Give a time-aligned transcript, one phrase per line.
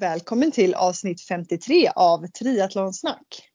[0.00, 3.50] Välkommen till avsnitt 53 av Triathlonsnack.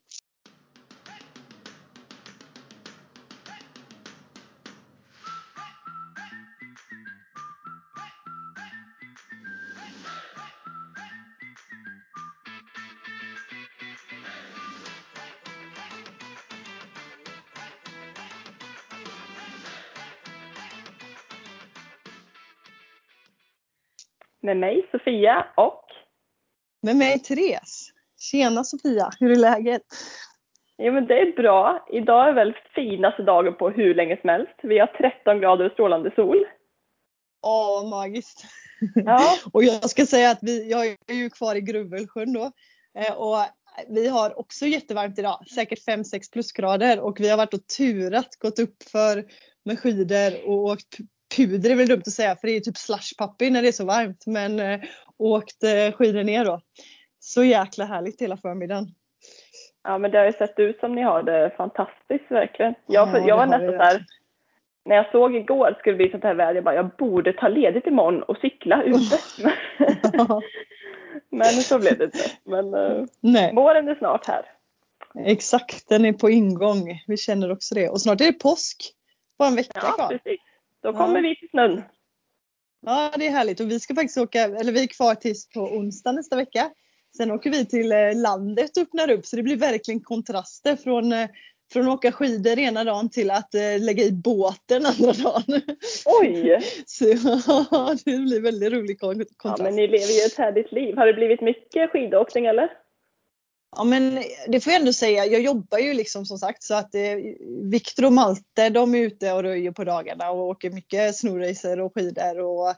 [24.42, 25.79] Med mig Sofia och
[26.82, 27.92] med mig Therese.
[28.20, 29.82] Tjena Sofia, hur är läget?
[30.78, 31.86] Jo men det är bra.
[31.92, 34.54] Idag är väl finaste dagen på hur länge som helst.
[34.64, 36.46] Vi har 13 grader och strålande sol.
[37.42, 38.44] Åh, magiskt.
[38.96, 39.36] Ja.
[39.54, 42.52] och jag ska säga att vi, jag är ju kvar i Gruvelsjön då.
[43.00, 43.38] Eh, Och
[43.88, 48.60] vi har också jättevarmt idag, säkert 5-6 plusgrader och vi har varit och turat, gått
[48.60, 49.26] upp för
[49.66, 50.98] med skidor och åkt
[51.36, 53.86] puder är väl dumt att säga för det är typ slushpuppy när det är så
[53.86, 54.80] varmt men eh,
[55.20, 56.62] åkt eh, skidor ner då.
[57.20, 58.86] Så jäkla härligt hela förmiddagen.
[59.84, 62.74] ja men det har ju sett ut som ni har det fantastiskt verkligen.
[62.86, 64.06] Jag, Ja, jag var nästan så här,
[64.86, 67.88] när jag såg igår skulle bli sånt här väder, jag bara jag borde ta ledigt
[67.88, 69.18] imorgon och cykla ute.
[71.32, 72.32] men så blev det inte.
[72.44, 74.46] Men uh, Nej, våren är snart här.
[75.26, 77.04] exakt den är på ingång.
[77.08, 78.94] Vi känner också det och snart är det påsk.
[79.38, 80.08] Bara en vecka Ja kvar.
[80.08, 80.42] precis.
[80.84, 80.94] Då Ja.
[80.94, 81.84] kommer vi till snön.
[82.86, 85.60] Ja, det är härligt och vi ska faktiskt åka, eller vi är kvar tills på
[85.62, 86.70] onsdag nästa vecka.
[87.18, 91.14] Sen åker vi till eh, landet och öppnar upp så det blir verkligen kontraster från,
[91.14, 91.30] eh,
[91.74, 95.62] från att åka skidor ena dagen till att eh, lägga i båten andra dagen.
[96.06, 96.60] Oj!
[96.86, 97.06] Så
[97.72, 99.64] ja, det blir väldigt rolig kon- Ja, kontrast.
[99.64, 100.98] men ni lever ju ett härligt liv.
[100.98, 102.70] Har det blivit mycket skidåkning eller?
[103.78, 106.96] Ja men det får jag ändå säga, jag jobbar ju liksom som sagt så att
[106.96, 107.16] eh,
[107.72, 111.94] Viktor och Malte de är ute och röjer på dagarna och åker mycket snowracer och
[111.94, 112.76] skidor och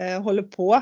[0.00, 0.74] eh, håller på.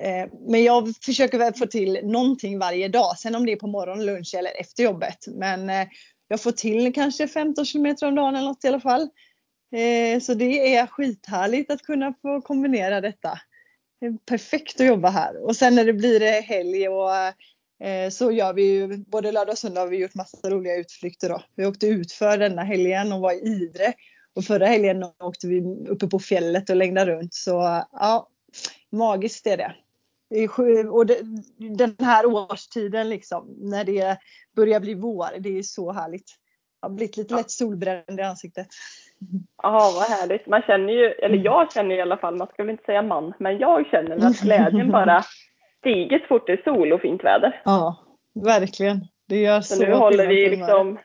[0.00, 3.66] Eh, men jag försöker väl få till någonting varje dag, sen om det är på
[3.66, 5.18] morgon, lunch eller efter jobbet.
[5.26, 5.86] Men eh,
[6.28, 9.08] jag får till kanske 15 kilometer om dagen eller något i alla fall.
[9.76, 13.38] Eh, så det är skithärligt att kunna få kombinera detta.
[14.00, 15.44] Det är perfekt att jobba här.
[15.44, 17.32] Och sen när det blir eh, helg och eh,
[18.10, 21.42] så gör vi ju, både lördag och söndag har vi gjort massa roliga utflykter då.
[21.56, 23.92] Vi åkte ut för denna helgen och var i Idre.
[24.36, 27.34] Och förra helgen åkte vi uppe på fjället och längdade runt.
[27.34, 28.28] Så ja,
[28.92, 29.74] magiskt är det.
[30.90, 31.18] och det,
[31.76, 34.18] den här årstiden liksom, när det
[34.56, 36.30] börjar bli vår, det är så härligt.
[36.80, 38.66] Jag har blivit lite lätt solbränd i ansiktet.
[39.62, 40.46] Ja, vad härligt.
[40.46, 43.34] Man känner ju, eller jag känner i alla fall, man ska väl inte säga man,
[43.38, 45.24] men jag känner att glädjen bara
[45.84, 47.62] stiger så fort det är sol och fint väder.
[47.64, 47.96] Ja,
[48.34, 49.06] verkligen.
[49.28, 50.98] Det gör så, Så nu håller vi liksom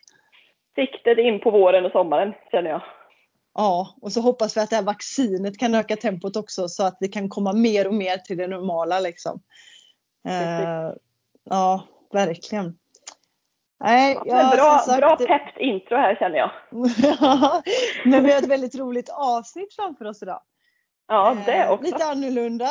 [0.76, 2.82] siktet in på våren och sommaren, känner jag.
[3.54, 6.98] Ja, och så hoppas vi att det här vaccinet kan öka tempot också så att
[7.00, 9.42] vi kan komma mer och mer till det normala liksom.
[10.28, 10.94] Eh,
[11.44, 12.78] ja, verkligen.
[13.84, 16.52] Nej, Ja, ja, bra, sagt, bra peppt intro här känner jag.
[18.12, 20.42] Men vi har ett väldigt roligt avsnitt framför oss idag.
[21.08, 21.86] Ja, det Eh, också.
[21.86, 22.70] Lite annorlunda.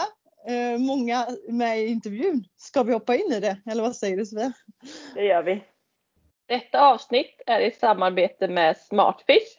[0.49, 2.45] Eh, många med i intervjun.
[2.57, 3.61] Ska vi hoppa in i det?
[3.71, 4.53] Eller vad säger du Sofia?
[5.15, 5.65] Det gör vi.
[6.47, 9.59] Detta avsnitt är i samarbete med Smartfish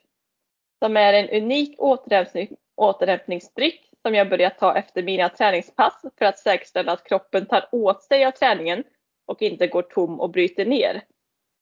[0.80, 6.40] som är en unik återhämtning, återhämtningsdryck som jag börjat ta efter mina träningspass för att
[6.40, 8.84] säkerställa att kroppen tar åt sig av träningen
[9.26, 11.04] och inte går tom och bryter ner.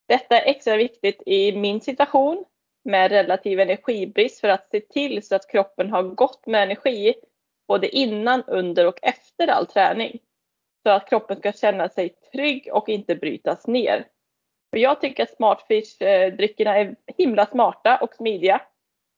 [0.07, 2.45] Detta är extra viktigt i min situation
[2.83, 7.13] med relativ energibrist för att se till så att kroppen har gott med energi
[7.67, 10.19] både innan, under och efter all träning.
[10.83, 14.07] Så att kroppen ska känna sig trygg och inte brytas ner.
[14.71, 18.61] För jag tycker att Smartfish-dryckerna är himla smarta och smidiga.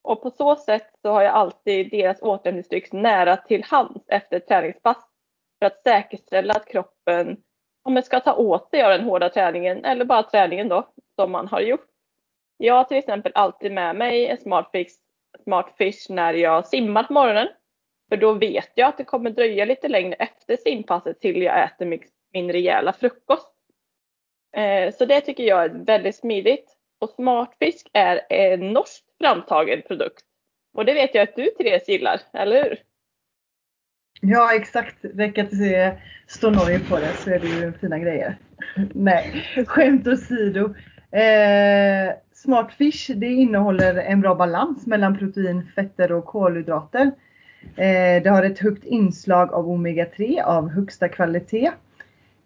[0.04, 4.48] Och på så sätt så har jag alltid deras återhämtningsdryck nära till hands efter ett
[4.48, 4.98] träningspass.
[5.60, 7.38] För att säkerställa att kroppen
[7.84, 11.32] om den ska ta åt sig av den hårda träningen eller bara träningen då som
[11.32, 11.86] man har gjort.
[12.58, 14.92] Jag har till exempel alltid med mig en Smartfish,
[15.44, 17.48] Smartfish när jag simmar på morgonen.
[18.10, 21.86] För då vet jag att det kommer dröja lite längre efter simpasset till jag äter
[21.86, 22.04] min,
[22.34, 23.54] min rejäla frukost.
[24.56, 26.76] Eh, så det tycker jag är väldigt smidigt.
[27.00, 30.24] Och Smartfisk är en norsk framtagen produkt.
[30.74, 32.80] Och det vet jag att du Therese gillar, eller hur?
[34.22, 35.98] Ja exakt, räcker att det
[36.28, 38.38] står Norge på det så är det ju fina grejer.
[38.94, 40.76] Nej, skämt åsido.
[41.12, 47.12] Eh, Smartfish det innehåller en bra balans mellan protein, fetter och kolhydrater.
[47.62, 51.72] Eh, det har ett högt inslag av omega-3 av högsta kvalitet.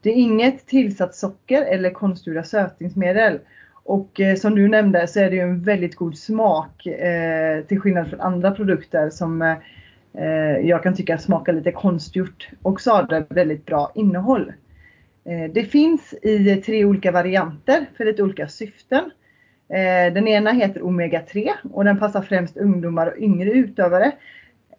[0.02, 3.40] Det är inget tillsatt socker eller konstgjorda sötningsmedel.
[3.84, 7.80] Och eh, som du nämnde så är det ju en väldigt god smak eh, till
[7.80, 9.56] skillnad från andra produkter som
[10.64, 12.50] jag kan tycka smakar lite konstgjort.
[12.62, 14.54] Också har det väldigt bra innehåll.
[15.54, 19.12] Det finns i tre olika varianter för lite olika syften.
[20.14, 24.12] Den ena heter Omega 3 och den passar främst ungdomar och yngre utövare.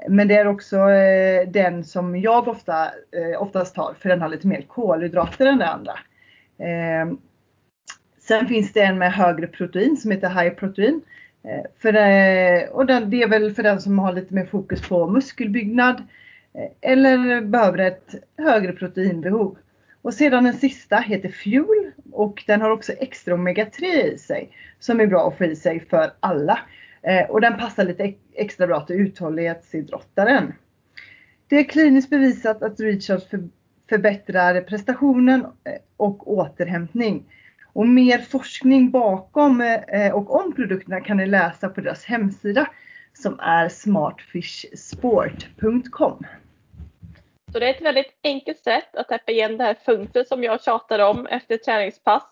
[0.09, 4.29] Men det är också eh, den som jag ofta, eh, oftast tar för den har
[4.29, 5.99] lite mer kolhydrater än den andra.
[6.59, 7.19] Ehm,
[8.21, 11.01] sen finns det en med högre protein som heter High Protein.
[11.45, 14.89] Eh, för det, och den, det är väl för den som har lite mer fokus
[14.89, 16.03] på muskelbyggnad
[16.81, 19.57] eller behöver ett högre proteinbehov.
[20.03, 24.51] Och sedan den sista heter Fuel och den har också extra omega 3 i sig
[24.79, 26.59] som är bra att få i sig för alla.
[27.07, 30.55] Eh, och den passar lite extra bra till uthållighetsidrottaren.
[31.49, 33.49] Det är kliniskt bevisat att Recharge
[33.89, 35.51] förbättrar prestationen eh,
[35.97, 37.25] och återhämtning.
[37.73, 42.67] Och mer forskning bakom eh, och om produkterna kan ni läsa på deras hemsida
[43.13, 46.27] som är smartfishsport.com.
[47.53, 50.63] Så det är ett väldigt enkelt sätt att täppa igen det här fönstret som jag
[50.63, 52.23] tjatar om efter träningspass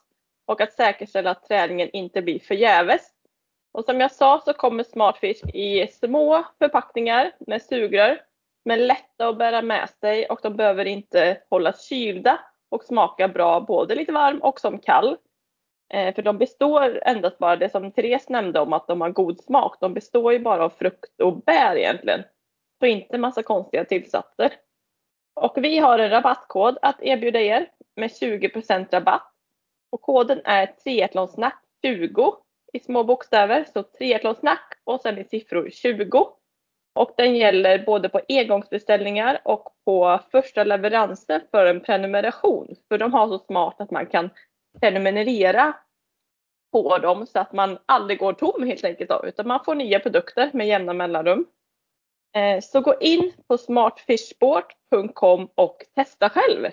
[0.46, 3.02] och att säkerställa att träningen inte blir förgäves.
[3.72, 8.20] Och som jag sa så kommer Smartfish i små förpackningar med sugrör
[8.64, 13.60] men lätta att bära med sig och de behöver inte hållas kylda och smaka bra
[13.60, 15.16] både lite varm och som kall.
[15.94, 19.40] Eh, för de består endast bara, det som Therese nämnde om att de har god
[19.40, 22.22] smak, de består ju bara av frukt och bär egentligen.
[22.80, 24.52] Så inte massa konstiga tillsatser.
[25.34, 29.32] Och vi har en rabattkod att erbjuda er med 20% rabatt.
[29.90, 32.34] Och koden är triathlonsnack20
[32.72, 33.66] i små bokstäver.
[33.72, 36.28] Så triathlonsnack och sen i siffror 20.
[36.94, 42.74] Och den gäller både på engångsbeställningar och på första leveransen för en prenumeration.
[42.88, 44.30] För de har så smart att man kan
[44.80, 45.76] prenumerera
[46.72, 49.10] på dem så att man aldrig går tom helt enkelt.
[49.10, 51.46] Då, utan man får nya produkter med jämna mellanrum.
[52.36, 56.66] Eh, så gå in på smartfishsport.com och testa själv.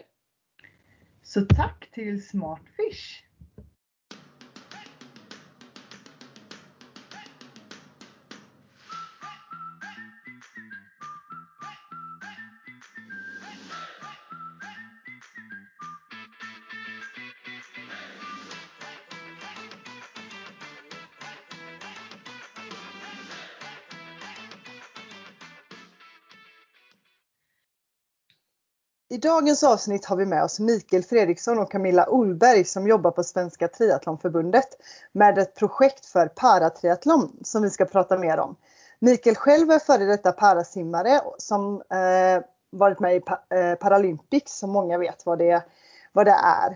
[1.23, 3.28] Så tack till Smartfish.
[29.11, 33.23] I dagens avsnitt har vi med oss Mikael Fredriksson och Camilla Olberg som jobbar på
[33.23, 34.67] Svenska Triathlonförbundet
[35.11, 38.55] med ett projekt för paratriathlon som vi ska prata mer om.
[38.99, 44.69] Mikael själv är före detta parasimmare som eh, varit med i pa eh, Paralympics som
[44.69, 45.63] många vet vad det,
[46.13, 46.71] vad det är.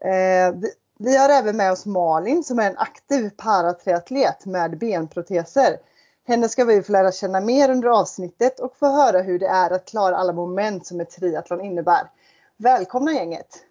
[0.00, 5.76] Eh, vi, vi har även med oss Malin som är en aktiv paratriatlet med benproteser
[6.26, 9.70] henne ska vi få lära känna mer under avsnittet och få höra hur det är
[9.70, 12.10] att klara alla moment som ett triathlon innebär.
[12.56, 13.64] Välkomna gänget!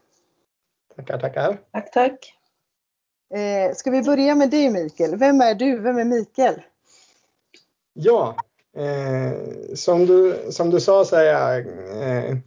[0.96, 1.58] Tackar, tackar!
[1.72, 2.34] Tack, tack!
[3.34, 5.16] Eh, ska vi börja med dig Mikael?
[5.16, 5.80] Vem är du?
[5.80, 6.62] Vem är Mikael?
[7.94, 8.36] Ja,
[8.78, 9.32] eh,
[9.76, 12.38] som, du, som du sa så är jag eh,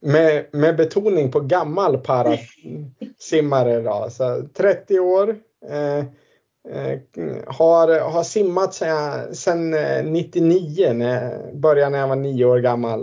[0.00, 3.80] med, med betoning på gammal parasimmare.
[3.82, 5.36] Då, så 30 år.
[6.68, 6.98] Eh,
[7.46, 8.74] har, har simmat
[9.34, 9.70] sedan
[10.04, 13.00] 99, eh, när, började när jag var nio år gammal.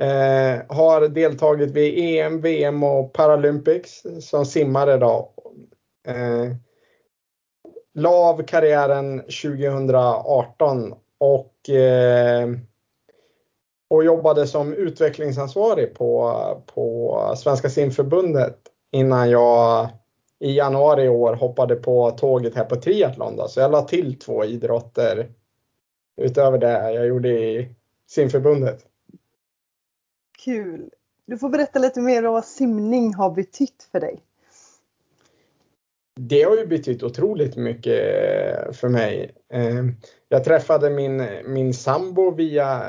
[0.00, 5.32] Eh, har deltagit vid EM, VM och Paralympics som simmare då.
[6.08, 6.56] Eh,
[7.94, 12.48] la av karriären 2018 och, eh,
[13.90, 16.34] och jobbade som utvecklingsansvarig på,
[16.74, 18.58] på Svenska simförbundet
[18.92, 19.88] innan jag
[20.42, 23.36] i januari i år hoppade på tåget här på triathlon.
[23.36, 23.48] Då.
[23.48, 25.28] Så jag la till två idrotter
[26.16, 27.74] utöver det jag gjorde i
[28.06, 28.86] simförbundet.
[30.44, 30.90] Kul!
[31.26, 34.20] Du får berätta lite mer om vad simning har betytt för dig.
[36.20, 38.02] Det har ju betytt otroligt mycket
[38.76, 39.34] för mig.
[39.52, 39.84] Eh,
[40.28, 42.82] jag träffade min, min sambo via,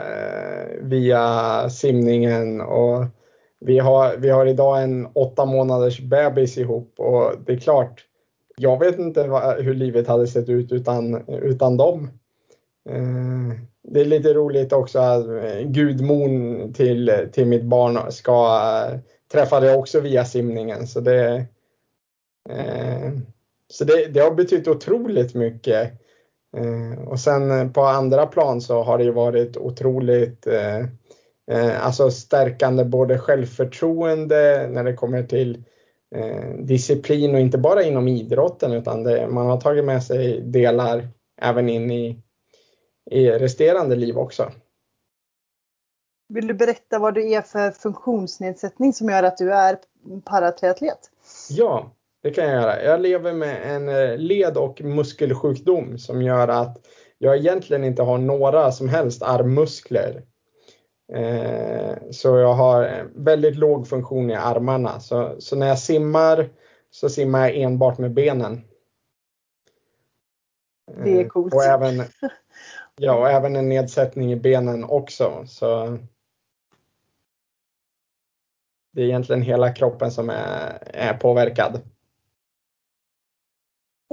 [0.82, 3.06] via simningen och
[3.66, 8.06] vi har, vi har idag en åtta månaders bebis ihop och det är klart,
[8.58, 12.10] jag vet inte vad, hur livet hade sett ut utan, utan dem.
[12.90, 19.00] Eh, det är lite roligt också att eh, gudmon till, till mitt barn ska eh,
[19.32, 20.88] träffade också via simningen.
[20.88, 21.46] Så det,
[22.50, 23.12] eh,
[23.68, 25.92] så det, det har betytt otroligt mycket.
[26.58, 30.86] Eh, och sen på andra plan så har det varit otroligt Eh,
[31.82, 35.64] alltså stärkande både självförtroende när det kommer till
[36.16, 41.08] eh, disciplin och inte bara inom idrotten utan det, man har tagit med sig delar
[41.42, 42.24] även in i,
[43.12, 44.52] i resterande liv också.
[46.30, 49.78] Vill du berätta vad det är för funktionsnedsättning som gör att du är
[50.26, 51.00] paratriatlet?
[51.50, 51.92] Ja,
[52.24, 52.84] det kan jag göra.
[52.84, 56.78] Jag lever med en eh, led och muskelsjukdom som gör att
[57.18, 60.24] jag egentligen inte har några som helst armmuskler.
[61.14, 65.00] Eh, så jag har väldigt låg funktion i armarna.
[65.00, 66.50] Så, så när jag simmar
[66.90, 68.62] så simmar jag enbart med benen.
[71.04, 71.54] Det är coolt.
[71.54, 72.04] Och även,
[72.96, 75.44] ja, och även en nedsättning i benen också.
[75.48, 75.98] Så
[78.92, 81.82] det är egentligen hela kroppen som är, är påverkad.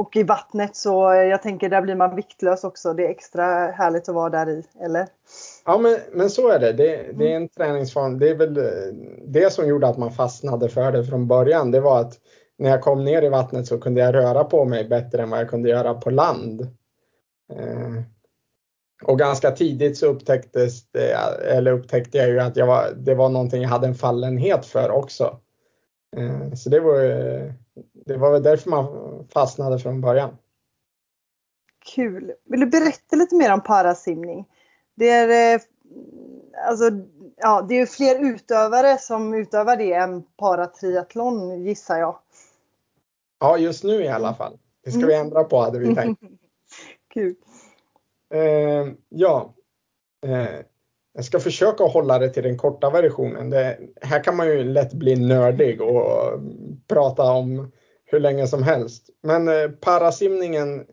[0.00, 2.92] Och i vattnet så, jag tänker där blir man viktlös också.
[2.92, 5.06] Det är extra härligt att vara där i, eller?
[5.64, 6.72] Ja men, men så är det.
[6.72, 7.12] det.
[7.12, 8.18] Det är en träningsform.
[8.18, 8.54] Det är väl
[9.26, 11.70] det som gjorde att man fastnade för det från början.
[11.70, 12.12] Det var att
[12.58, 15.40] när jag kom ner i vattnet så kunde jag röra på mig bättre än vad
[15.40, 16.60] jag kunde göra på land.
[17.52, 18.02] Eh,
[19.04, 21.12] och ganska tidigt så upptäcktes det,
[21.44, 24.90] eller upptäckte jag ju att jag var, det var någonting jag hade en fallenhet för
[24.90, 25.40] också.
[26.16, 27.00] Eh, så det var,
[28.06, 30.36] det var väl därför man fastnade från början.
[31.94, 32.32] Kul!
[32.44, 34.48] Vill du berätta lite mer om parasimning?
[34.94, 35.60] Det är, eh,
[36.68, 36.90] alltså,
[37.36, 42.18] ja, det är fler utövare som utövar det än paratriathlon gissar jag.
[43.38, 44.58] Ja, just nu i alla fall.
[44.84, 45.26] Det ska vi mm.
[45.26, 46.22] ändra på hade vi tänkt.
[47.14, 47.34] Kul.
[48.34, 49.54] Eh, ja.
[50.26, 50.60] Eh,
[51.12, 53.50] jag ska försöka hålla det till den korta versionen.
[53.50, 56.40] Det, här kan man ju lätt bli nördig och
[56.88, 57.72] prata om
[58.04, 59.10] hur länge som helst.
[59.22, 60.86] Men eh, parasimningen,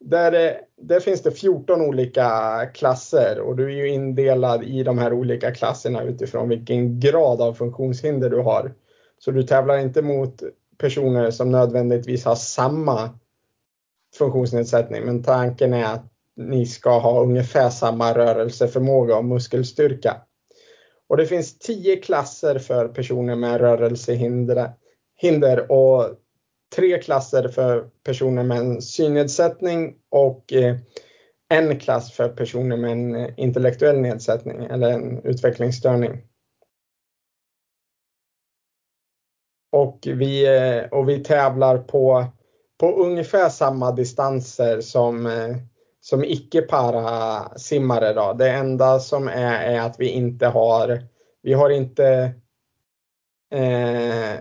[0.00, 4.98] där, eh, där finns det 14 olika klasser och du är ju indelad i de
[4.98, 8.74] här olika klasserna utifrån vilken grad av funktionshinder du har.
[9.18, 10.42] Så du tävlar inte mot
[10.78, 13.10] personer som nödvändigtvis har samma
[14.18, 20.16] funktionsnedsättning, men tanken är att ni ska ha ungefär samma rörelseförmåga och muskelstyrka.
[21.08, 24.72] Och det finns tio klasser för personer med rörelsehinder
[25.72, 26.18] och
[26.76, 30.76] tre klasser för personer med en synnedsättning och eh,
[31.48, 36.22] en klass för personer med en intellektuell nedsättning eller en utvecklingsstörning.
[39.72, 42.24] Och vi, eh, och vi tävlar på,
[42.80, 45.56] på ungefär samma distanser som eh,
[46.04, 48.32] som icke-para-simmare då.
[48.32, 51.02] Det enda som är, är att vi inte har,
[51.42, 52.34] vi har inte
[53.50, 54.38] eh,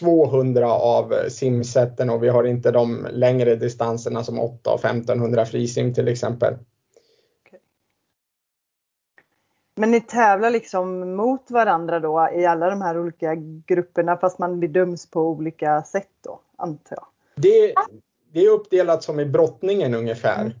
[0.00, 5.94] 200 av simsätten och vi har inte de längre distanserna som 8 och 1500 frisim
[5.94, 6.54] till exempel.
[9.76, 13.34] Men ni tävlar liksom mot varandra då i alla de här olika
[13.66, 17.06] grupperna fast man bedöms på olika sätt då, antar jag?
[17.34, 17.74] Det,
[18.32, 20.40] det är uppdelat som i brottningen ungefär.
[20.40, 20.52] Mm.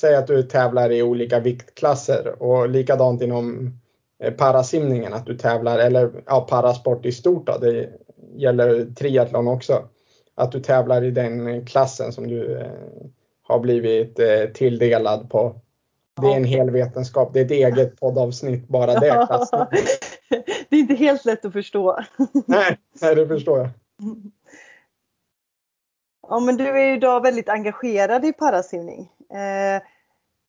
[0.00, 3.72] Säg att du tävlar i olika viktklasser och likadant inom
[4.22, 7.90] eh, parasimningen att du tävlar, eller ja, parasport i stort då, det
[8.36, 9.88] gäller triathlon också.
[10.34, 12.70] Att du tävlar i den klassen som du eh,
[13.42, 15.60] har blivit eh, tilldelad på.
[16.20, 19.26] Det är en hel vetenskap, det är ett eget poddavsnitt bara det.
[20.68, 21.98] det är inte helt lätt att förstå.
[22.46, 23.68] nej, nej, det förstår jag.
[26.28, 29.10] Ja, men du är ju idag väldigt engagerad i parasimning.
[29.32, 29.82] Eh,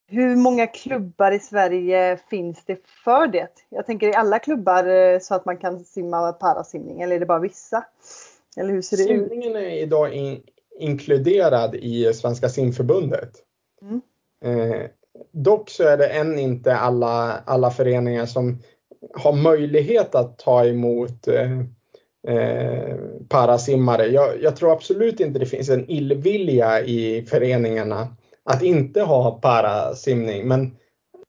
[0.07, 3.49] hur många klubbar i Sverige finns det för det?
[3.69, 7.25] Jag tänker i alla klubbar eh, så att man kan simma parasimning eller är det
[7.25, 7.85] bara vissa?
[8.57, 9.63] Eller hur ser det Simningen ut?
[9.63, 10.41] är idag in,
[10.79, 13.31] inkluderad i Svenska simförbundet.
[13.81, 14.01] Mm.
[14.43, 14.85] Eh,
[15.31, 18.57] dock så är det än inte alla, alla föreningar som
[19.13, 21.59] har möjlighet att ta emot eh,
[22.35, 22.95] eh,
[23.29, 24.05] parasimmare.
[24.05, 28.07] Jag, jag, tror absolut inte det finns en illvilja i föreningarna
[28.49, 30.47] att inte ha parasimning.
[30.47, 30.75] Men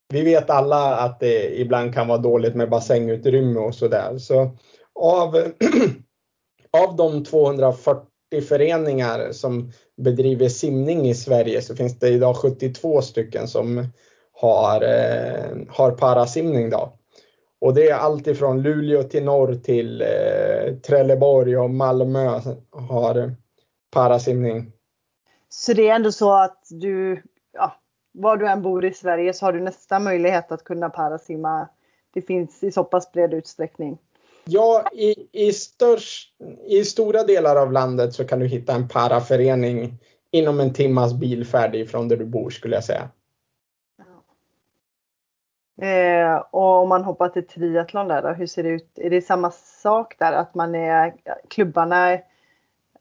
[0.08, 4.18] vi vet alla att det ibland kan vara dåligt med bassängutrymme och sådär.
[4.18, 4.56] Så
[5.00, 5.36] av,
[6.82, 8.06] av de 240
[8.48, 13.86] föreningar som bedriver simning i Sverige så finns det idag 72 stycken som
[14.32, 16.70] har, eh, har parasimning.
[16.70, 16.92] Då.
[17.60, 22.40] Och det är allt ifrån Luleå till norr till eh, Trelleborg och Malmö
[22.72, 23.34] har
[23.92, 24.72] parasimning.
[25.52, 27.75] Så det är ändå så att du, ja,
[28.12, 31.69] var du än bor i Sverige så har du nästan möjlighet att kunna parasimma.
[32.14, 33.99] Det finns i så pass bred utsträckning.
[34.45, 36.35] Ja, i, i, störst,
[36.66, 39.99] i stora delar av landet så kan du hitta en paraförening
[40.30, 43.09] inom en timmas bilfärd ifrån där du bor skulle jag säga.
[45.83, 48.99] Eh, och om man hoppar till triathlon där då, hur ser det ut?
[48.99, 51.14] Är det samma sak där att man är
[51.49, 52.19] klubbarna,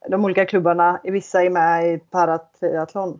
[0.07, 3.19] de olika klubbarna, vissa är med i paratriathlon?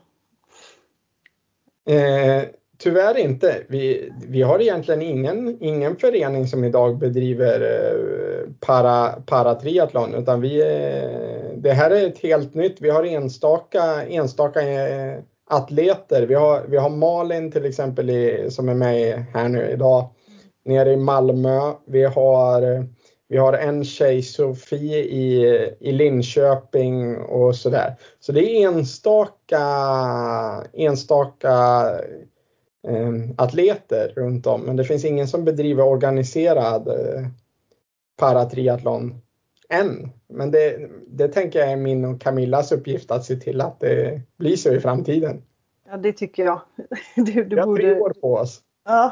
[1.90, 2.44] Eh,
[2.78, 3.64] tyvärr inte.
[3.68, 10.62] Vi, vi har egentligen ingen, ingen förening som idag bedriver eh, para, paratriathlon utan vi,
[10.62, 12.82] eh, det här är ett helt nytt.
[12.82, 15.20] Vi har enstaka, enstaka eh,
[15.50, 16.26] atleter.
[16.28, 20.10] Vi har, vi har Malin till exempel i, som är med här nu idag
[20.66, 21.74] nere i Malmö.
[21.86, 22.84] Vi har, eh,
[23.32, 25.44] vi har en tjej, Sofie, i,
[25.80, 27.96] i Linköping och sådär.
[28.20, 29.62] Så det är enstaka,
[30.74, 31.52] enstaka
[32.88, 37.28] eh, atleter runt om, men det finns ingen som bedriver organiserad eh,
[38.18, 39.22] paratriathlon
[39.70, 40.10] än.
[40.28, 44.22] Men det, det tänker jag är min och Camillas uppgift att se till att det
[44.38, 45.42] blir så i framtiden.
[45.90, 46.62] Ja, det tycker jag.
[47.16, 47.82] Du, du vi har borde...
[47.82, 48.62] tre år på oss.
[48.86, 49.12] Ja,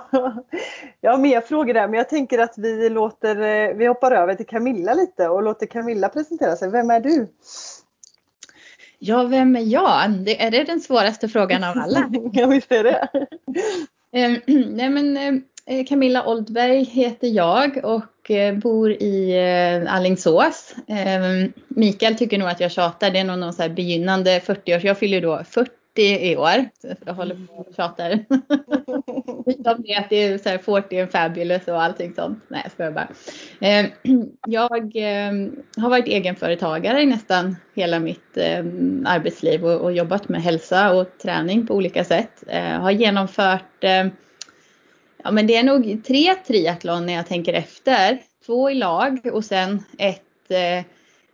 [1.01, 4.35] jag har mer frågor där, men jag tänker att vi låter, eh, vi hoppar över
[4.35, 6.71] till Camilla lite och låter Camilla presentera sig.
[6.71, 7.27] Vem är du?
[8.99, 10.11] Ja, vem är jag?
[10.11, 12.09] Det, är det den svåraste frågan av alla?
[12.33, 13.07] ja, visst är det.
[14.11, 14.41] Ehm,
[14.75, 15.17] nej, men
[15.65, 19.37] eh, Camilla Oldberg heter jag och eh, bor i
[19.89, 20.75] Allingsås.
[20.87, 23.11] Ehm, Mikael tycker nog att jag tjatar.
[23.11, 24.83] Det är nog någon så begynnande 40 års.
[24.83, 26.69] Jag fyller då 40 i år.
[27.05, 28.25] Jag håller på och tjatar.
[29.63, 32.43] De vet är så här 40 and fabulous och allting sånt.
[32.47, 33.07] Nej jag skojar bara.
[33.59, 33.85] Eh,
[34.47, 35.31] jag eh,
[35.77, 38.65] har varit egenföretagare i nästan hela mitt eh,
[39.05, 42.43] arbetsliv och jobbat med hälsa och träning på olika sätt.
[42.79, 43.83] Har genomfört
[45.23, 48.19] Ja men det är nog tre triathlon när jag tänker efter.
[48.45, 50.23] Två i lag och sen ett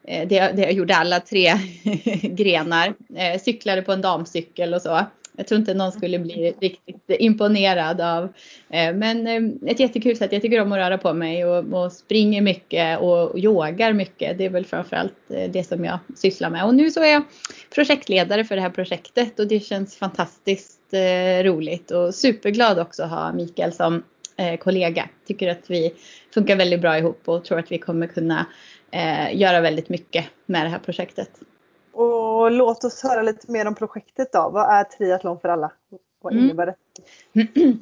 [0.07, 1.53] Eh, det, det jag gjorde alla tre
[2.22, 2.93] grenar.
[3.15, 5.05] Eh, cyklade på en damcykel och så.
[5.38, 8.24] Jag tror inte någon skulle bli riktigt imponerad av.
[8.69, 10.31] Eh, men eh, ett jättekul sätt.
[10.31, 14.38] Jag tycker om att röra på mig och, och springer mycket och yogar mycket.
[14.38, 16.65] Det är väl framförallt eh, det som jag sysslar med.
[16.65, 17.24] Och nu så är jag
[17.75, 20.79] projektledare för det här projektet och det känns fantastiskt
[21.43, 24.03] roligt och superglad också att ha Mikael som
[24.60, 25.10] kollega.
[25.27, 25.93] Tycker att vi
[26.33, 28.45] funkar väldigt bra ihop och tror att vi kommer kunna
[29.34, 31.30] göra väldigt mycket med det här projektet.
[31.94, 34.50] Och låt oss höra lite mer om projektet då.
[34.53, 35.72] Vad är triathlon för alla?
[36.22, 36.46] Vad mm.
[36.46, 36.75] innebär det?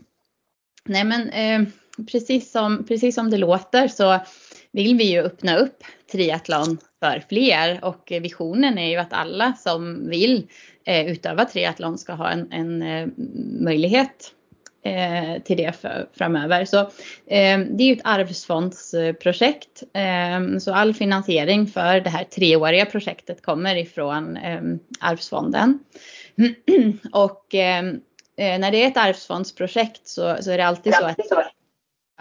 [0.85, 1.67] Nej men eh,
[2.11, 4.19] precis, som, precis som det låter så
[4.71, 10.09] vill vi ju öppna upp triathlon för fler och visionen är ju att alla som
[10.09, 10.47] vill
[10.85, 13.07] eh, utöva triathlon ska ha en, en eh,
[13.61, 14.31] möjlighet
[14.83, 16.65] eh, till det för, framöver.
[16.65, 19.83] Så eh, det är ju ett arvsfondsprojekt.
[19.93, 24.61] Eh, så all finansiering för det här treåriga projektet kommer ifrån eh,
[24.99, 25.79] arvsfonden.
[27.11, 27.85] Och eh,
[28.37, 31.17] eh, när det är ett arvsfondsprojekt så, så är det alltid så att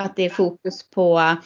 [0.00, 1.36] att det är fokus på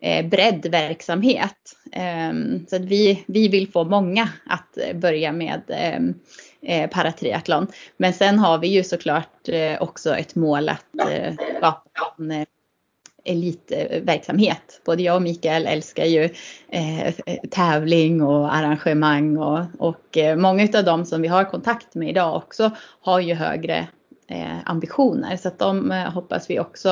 [0.00, 1.76] eh, breddverksamhet.
[1.92, 6.14] Ehm, så att vi, vi vill få många att börja med ehm,
[6.62, 7.66] eh, paratriathlon.
[7.96, 12.46] Men sen har vi ju såklart eh, också ett mål att eh, skapa en eh,
[13.24, 14.80] elitverksamhet.
[14.84, 16.24] Både jag och Mikael älskar ju
[16.68, 17.14] eh,
[17.50, 22.36] tävling och arrangemang och, och eh, många av dem som vi har kontakt med idag
[22.36, 23.88] också har ju högre
[24.28, 26.88] eh, ambitioner så att de hoppas vi också,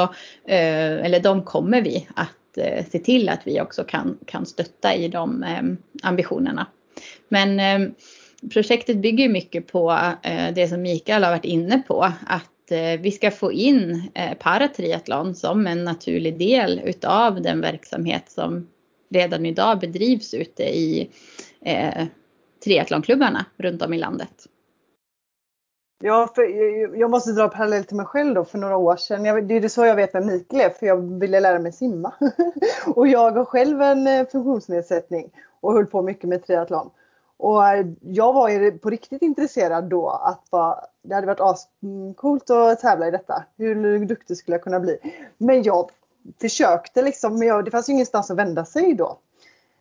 [0.46, 4.94] eh, eller de kommer vi att eh, se till att vi också kan, kan stötta
[4.94, 5.62] i de eh,
[6.02, 6.66] ambitionerna.
[7.28, 7.90] Men eh,
[8.52, 9.92] projektet bygger mycket på
[10.22, 14.34] eh, det som Mikael har varit inne på, att eh, vi ska få in eh,
[14.34, 18.68] paratriathlon som en naturlig del utav den verksamhet som
[19.10, 21.10] redan idag bedrivs ute i
[21.64, 22.04] eh,
[22.64, 24.46] triathlonklubbarna runt om i landet.
[26.00, 26.42] Ja, för
[26.96, 29.24] jag måste dra parallell till mig själv då för några år sedan.
[29.24, 32.12] Jag, det är så jag vet vem Mikael är för jag ville lära mig simma.
[32.94, 35.30] och jag har själv en eh, funktionsnedsättning
[35.60, 36.90] och höll på mycket med triathlon.
[37.36, 42.50] Och eh, jag var ju på riktigt intresserad då att va, det hade varit ascoolt
[42.50, 43.44] att tävla i detta.
[43.56, 44.98] Hur duktig skulle jag kunna bli?
[45.38, 45.90] Men jag
[46.40, 49.18] försökte liksom, men jag, det fanns ju ingenstans att vända sig då.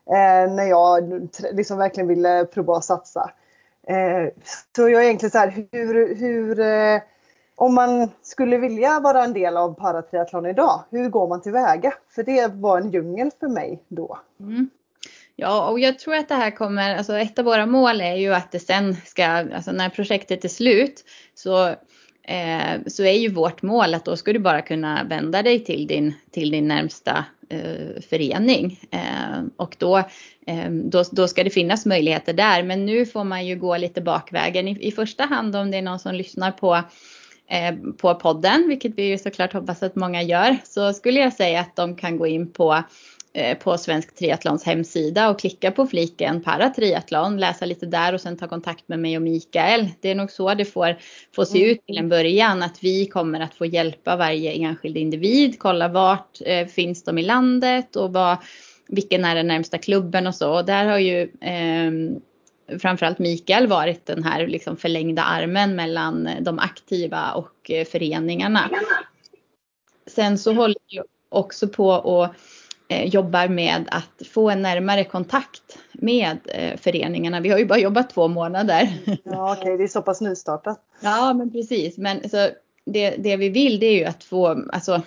[0.10, 3.32] Eh, när jag liksom verkligen ville prova att satsa.
[3.90, 4.30] Eh,
[4.76, 7.02] så jag är egentligen så här, hur, hur eh,
[7.56, 11.94] om man skulle vilja vara en del av paratriathlon idag, hur går man tillväga?
[12.16, 14.20] För det var en djungel för mig då.
[14.40, 14.70] Mm.
[15.36, 18.34] Ja, och jag tror att det här kommer, alltså ett av våra mål är ju
[18.34, 21.04] att det sen ska, alltså när projektet är slut
[21.36, 21.76] så,
[22.28, 25.88] eh, så är ju vårt mål att då ska du bara kunna vända dig till
[25.88, 28.80] din, till din närmsta eh, förening.
[28.92, 29.98] Eh, och då,
[30.48, 32.64] eh, då, då ska det finnas möjligheter där.
[32.64, 34.68] Men nu får man ju gå lite bakvägen.
[34.68, 36.76] I, i första hand om det är någon som lyssnar på
[37.50, 41.60] eh, på podden, vilket vi ju såklart hoppas att många gör, så skulle jag säga
[41.60, 42.84] att de kan gå in på
[43.60, 48.48] på Svensk Triathlons hemsida och klicka på fliken paratriathlon, läsa lite där och sen ta
[48.48, 49.90] kontakt med mig och Mikael.
[50.02, 50.98] Det är nog så det får,
[51.36, 55.60] får se ut till en början, att vi kommer att få hjälpa varje enskild individ,
[55.60, 58.38] kolla vart eh, finns de i landet och vad,
[58.88, 60.54] vilken är den närmsta klubben och så.
[60.54, 61.92] Och där har ju eh,
[62.80, 68.70] framförallt Mikael varit den här liksom förlängda armen mellan de aktiva och eh, föreningarna.
[70.08, 72.30] Sen så håller jag också på eh,
[72.90, 77.40] jobbar med att få en närmare kontakt med eh, föreningarna.
[77.40, 78.94] Vi har ju bara jobbat två månader.
[79.24, 79.78] Ja, okej, okay.
[79.78, 80.84] det är så pass nystartat.
[81.02, 81.98] Ja, men precis.
[81.98, 82.50] Men så
[82.86, 85.02] det, det vi vill det är ju att få, alltså,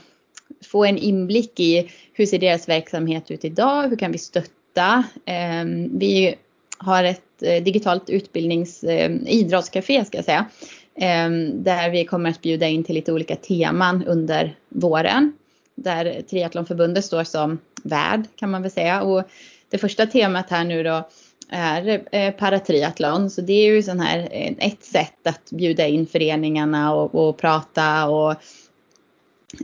[0.65, 3.89] få en inblick i hur ser deras verksamhet ut idag?
[3.89, 5.05] Hur kan vi stötta?
[5.25, 6.35] Eh, vi
[6.79, 10.47] har ett eh, digitalt utbildnings eh, idrottscafé ska jag säga.
[10.95, 15.33] Eh, där vi kommer att bjuda in till lite olika teman under våren.
[15.75, 19.03] Där Triathlonförbundet står som värld kan man väl säga.
[19.03, 19.23] Och
[19.71, 21.09] det första temat här nu då
[21.49, 23.31] är eh, paratriathlon.
[23.31, 28.09] Så det är ju sån här ett sätt att bjuda in föreningarna och, och prata
[28.09, 28.35] och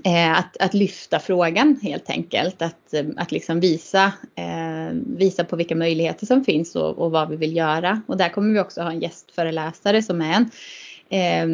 [0.05, 2.63] Eh, att, att lyfta frågan helt enkelt.
[2.63, 7.29] Att, eh, att liksom visa, eh, visa på vilka möjligheter som finns och, och, vad
[7.29, 8.03] vi vill göra.
[8.07, 10.51] Och där kommer vi också ha en gästföreläsare som är en
[11.09, 11.47] eh,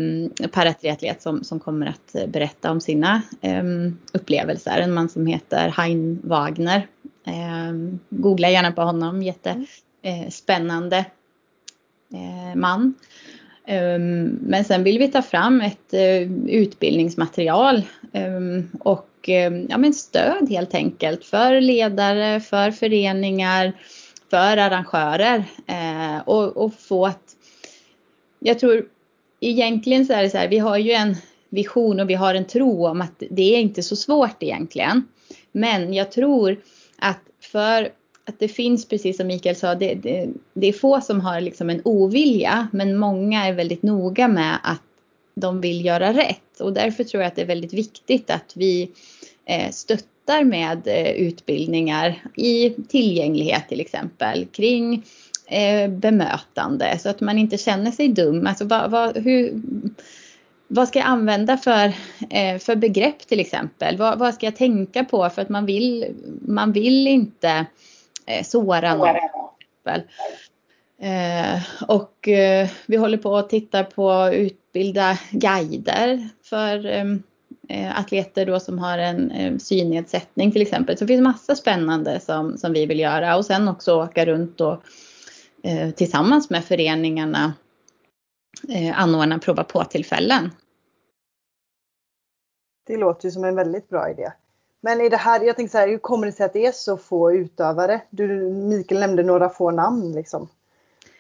[0.49, 3.65] paratriatlet som, som kommer att berätta om sina eh,
[4.13, 4.79] upplevelser.
[4.81, 6.87] En man som heter Hein Wagner.
[7.27, 7.73] Eh,
[8.11, 11.05] googla gärna på honom, jättespännande
[12.13, 12.95] eh, man.
[13.67, 19.95] Ehm, men sen vill vi ta fram ett eh, utbildningsmaterial ehm, och ehm, ja, men
[19.95, 23.73] stöd helt enkelt för ledare, för föreningar,
[24.31, 27.37] för arrangörer eh, och, och få att
[28.39, 28.85] jag tror
[29.43, 31.17] egentligen så är det så här, vi har ju en
[31.49, 35.09] vision och vi har en tro om att det är inte så svårt egentligen.
[35.53, 36.61] Men jag tror
[36.99, 37.89] att för
[38.25, 41.71] att det finns, precis som Mikael sa, det, det, det, är få som har liksom
[41.71, 44.83] en ovilja, men många är väldigt noga med att
[45.35, 46.61] de vill göra rätt.
[46.61, 48.91] Och därför tror jag att det är väldigt viktigt att vi
[49.45, 55.05] eh, stöttar med eh, utbildningar i tillgänglighet till exempel, kring
[55.47, 58.47] eh, bemötande så att man inte känner sig dum.
[58.47, 59.63] Alltså, vad, vad, hur,
[60.69, 61.87] vad ska jag använda för,
[62.31, 63.97] eh, för begrepp till exempel?
[63.97, 65.31] Vad, vad, ska jag tänka på?
[65.31, 67.67] För att man vill, man vill inte
[68.27, 69.17] eh, såra någon.
[71.89, 72.29] Och
[72.87, 76.87] vi håller på att titta på att utbilda guider för
[77.95, 80.99] atleter då som har en synnedsättning till exempel.
[80.99, 84.61] Så det finns massa spännande som, som vi vill göra och sen också åka runt
[84.61, 84.83] och
[85.97, 87.55] tillsammans med föreningarna
[88.69, 90.51] eh, anordna prova på tillfällen.
[92.87, 94.33] Det låter ju som en väldigt bra idé.
[94.81, 96.73] Men i det här, jag tänkte så här, hur kommer det sig att det är
[96.73, 98.01] så få utövare?
[98.11, 100.49] Du, Mikael nämnde några få namn liksom.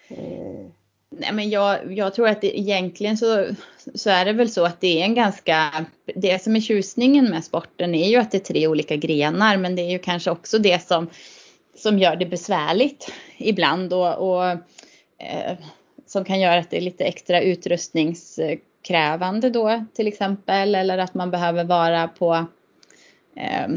[0.08, 0.66] Eh.
[1.18, 3.46] Nej men jag, jag tror att det, egentligen så,
[3.94, 7.44] så är det väl så att det är en ganska, det som är tjusningen med
[7.44, 10.58] sporten är ju att det är tre olika grenar men det är ju kanske också
[10.58, 11.08] det som,
[11.74, 14.44] som gör det besvärligt ibland och, och
[15.18, 15.56] eh,
[16.06, 21.30] som kan göra att det är lite extra utrustningskrävande då till exempel eller att man
[21.30, 22.46] behöver vara på
[23.36, 23.68] eh,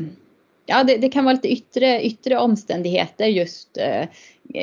[0.66, 4.06] ja, det, det, kan vara lite yttre, yttre omständigheter just eh,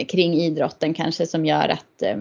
[0.08, 2.16] kring idrotten kanske som gör att, eh,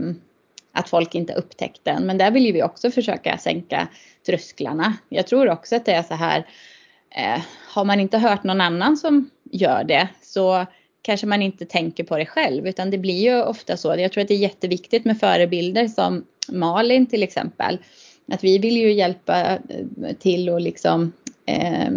[0.71, 2.05] att folk inte upptäckt den.
[2.05, 3.87] Men där vill vi också försöka sänka
[4.25, 4.93] trösklarna.
[5.09, 6.47] Jag tror också att det är så här,
[7.09, 10.65] eh, har man inte hört någon annan som gör det så
[11.01, 13.95] kanske man inte tänker på det själv utan det blir ju ofta så.
[13.97, 17.77] Jag tror att det är jätteviktigt med förebilder som Malin till exempel.
[18.31, 19.59] Att vi vill ju hjälpa eh,
[20.19, 21.11] till och liksom
[21.45, 21.89] eh,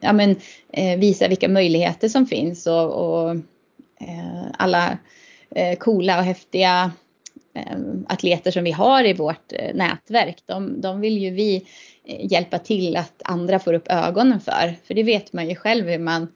[0.00, 0.36] ja, men,
[0.72, 3.30] eh, visa vilka möjligheter som finns och, och
[4.00, 4.98] eh, alla
[5.54, 6.92] eh, coola och häftiga
[7.54, 10.42] eh, atleter som vi har i vårt eh, nätverk.
[10.46, 11.56] De, de vill ju vi
[12.04, 14.74] eh, hjälpa till att andra får upp ögonen för.
[14.84, 16.28] För det vet man ju själv hur man,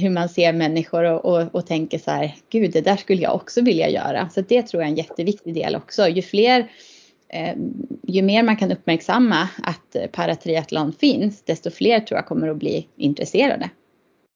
[0.00, 3.34] hur man ser människor och, och, och, tänker så här, gud det där skulle jag
[3.34, 4.28] också vilja göra.
[4.28, 6.08] Så det tror jag är en jätteviktig del också.
[6.08, 6.68] Ju fler
[7.32, 7.56] Eh,
[8.02, 12.88] ju mer man kan uppmärksamma att paratriathlon finns, desto fler tror jag kommer att bli
[12.96, 13.70] intresserade.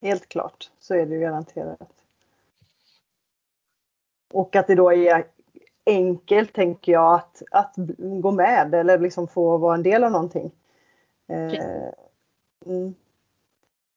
[0.03, 1.91] Helt klart, så är det garanterat.
[4.33, 5.27] Och att det då är
[5.87, 10.51] enkelt, tänker jag, att, att gå med eller liksom få vara en del av någonting.
[11.29, 11.53] Eh,
[12.67, 12.95] mm.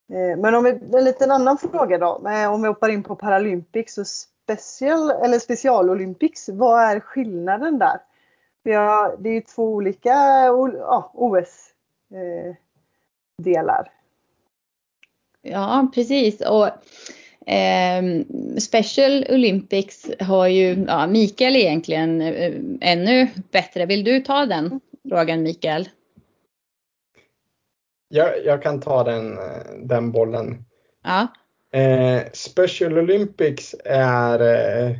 [0.09, 3.97] Eh, men om vi, en liten annan fråga då, om vi hoppar in på Paralympics
[3.97, 7.99] och special, eller specialolympics, vad är skillnaden där?
[8.75, 11.71] Har, det är två olika ja, OS-delar.
[15.41, 16.41] Ja, precis.
[16.41, 16.67] Och
[17.49, 18.03] eh,
[18.59, 23.85] Special Olympics har ju ja, Mikael egentligen eh, ännu bättre.
[23.85, 25.89] Vill du ta den frågan Mikael?
[28.07, 29.39] Jag, jag kan ta den,
[29.87, 30.65] den bollen.
[31.03, 31.27] Ja.
[31.79, 34.95] Eh, Special Olympics är eh,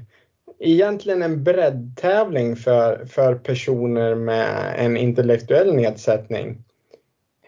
[0.60, 6.63] egentligen en breddtävling för, för personer med en intellektuell nedsättning.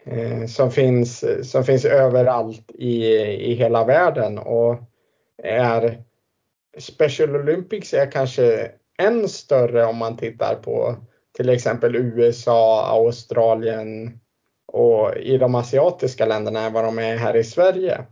[0.03, 4.79] Eh, som, finns, som finns överallt i, i hela världen och
[5.43, 6.03] är
[6.77, 10.95] Special Olympics är kanske än större om man tittar på
[11.37, 14.19] till exempel USA, Australien
[14.71, 18.05] och i de asiatiska länderna än vad de är här i Sverige.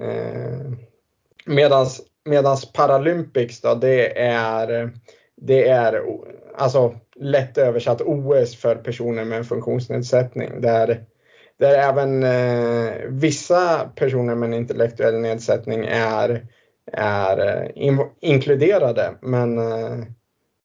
[0.00, 0.72] Eh,
[1.46, 4.90] medans, medans Paralympics då, det är,
[5.36, 6.02] det är
[6.56, 10.60] alltså lätt översatt OS för personer med en funktionsnedsättning.
[10.60, 11.04] Där,
[11.58, 16.46] där även eh, vissa personer med en intellektuell nedsättning är,
[16.92, 19.14] är eh, in, inkluderade.
[19.20, 19.98] Men eh,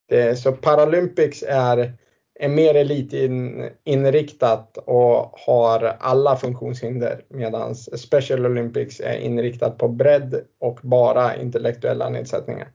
[0.09, 1.93] det, så Paralympics är
[2.39, 10.79] är mer elitinriktat och har alla funktionshinder medan Special Olympics är inriktat på bredd och
[10.83, 12.67] bara intellektuella nedsättningar.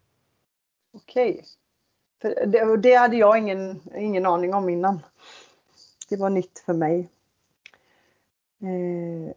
[0.94, 1.44] Okej.
[2.22, 5.00] För det, det hade jag ingen, ingen aning om innan.
[6.08, 7.08] Det var nytt för mig.
[8.62, 9.34] Eh,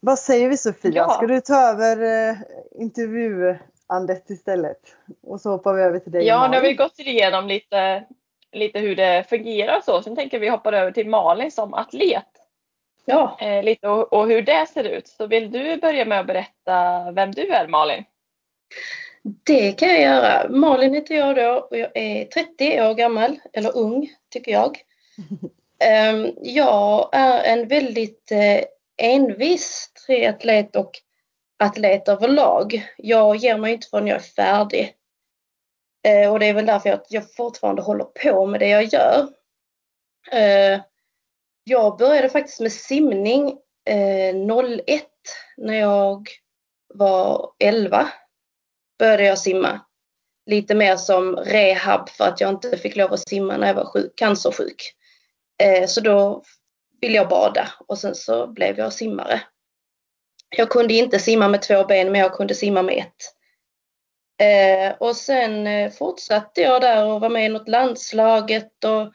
[0.00, 0.92] vad säger vi Sofia?
[0.94, 1.08] Ja.
[1.08, 2.36] Ska du ta över eh,
[2.74, 4.80] intervjuandet istället?
[5.22, 8.04] Och så hoppar vi över till dig Ja, nu har vi gått igenom lite,
[8.56, 10.02] lite hur det fungerar så.
[10.02, 12.24] Sen tänker vi hoppa över till Malin som atlet.
[13.04, 15.08] Ja, Eh, lite och, och hur det ser ut.
[15.08, 18.04] Så vill du börja med att berätta vem du är Malin?
[19.46, 20.48] det kan jag göra.
[20.48, 24.78] Malin heter jag då och jag är 30 år gammal, eller ung tycker jag.
[25.84, 28.60] Ehm, Jag är en väldigt eh,
[28.96, 30.90] envis triatlet och
[31.58, 32.86] atlet överlag.
[32.96, 34.94] Jag ger mig inte förrän jag är färdig.
[36.06, 39.28] Eh, Och det är väl därför att jag fortfarande håller på med det jag gör.
[40.32, 40.80] Eh,
[41.64, 44.34] Jag började faktiskt med simning eh,
[44.86, 45.04] 01
[45.56, 46.28] när jag
[46.94, 48.08] var 11
[48.98, 49.80] började jag simma.
[50.50, 53.84] Lite mer som rehab för att jag inte fick lov att simma när jag var
[53.84, 54.82] sjuk, cancersjuk.
[55.62, 56.42] Eh, så då
[57.00, 59.40] ville jag bada och sen så blev jag simmare.
[60.56, 63.35] Jag kunde inte simma med två ben men jag kunde simma med ett.
[64.38, 69.12] Eh, och sen eh, fortsatte jag där och var med i något landslaget och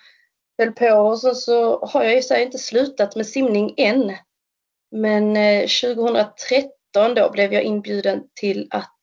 [0.57, 4.13] höll på och sen så har jag ju så här inte slutat med simning än.
[4.91, 8.95] Men eh, 2013 då blev jag inbjuden till att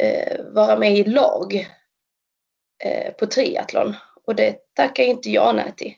[0.00, 1.68] eh, vara med i lag
[2.84, 3.96] eh, på triathlon.
[4.26, 5.94] Och det tackar inte jag nej till.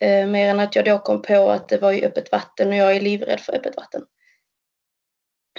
[0.00, 2.74] Eh, mer än att jag då kom på att det var i öppet vatten och
[2.74, 4.02] jag är livrädd för öppet vatten.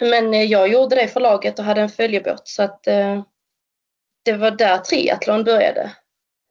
[0.01, 3.23] Men eh, jag gjorde det för laget och hade en följebåt så att eh,
[4.23, 5.91] det var där triathlon började.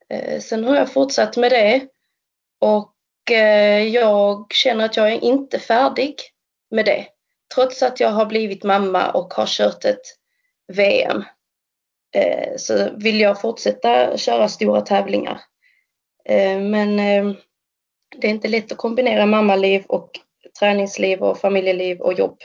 [0.08, 1.88] Eh, sen har jag fortsatt med det
[2.60, 2.90] och
[3.92, 6.14] jag känner att jag är inte färdig
[6.70, 7.06] med det.
[7.54, 10.00] Trots att jag har blivit mamma och har kört ett
[10.72, 11.24] VM
[12.56, 15.40] så vill jag fortsätta köra stora tävlingar.
[16.60, 16.96] Men
[18.16, 20.10] det är inte lätt att kombinera mammaliv och
[20.58, 22.38] träningsliv och familjeliv och jobb.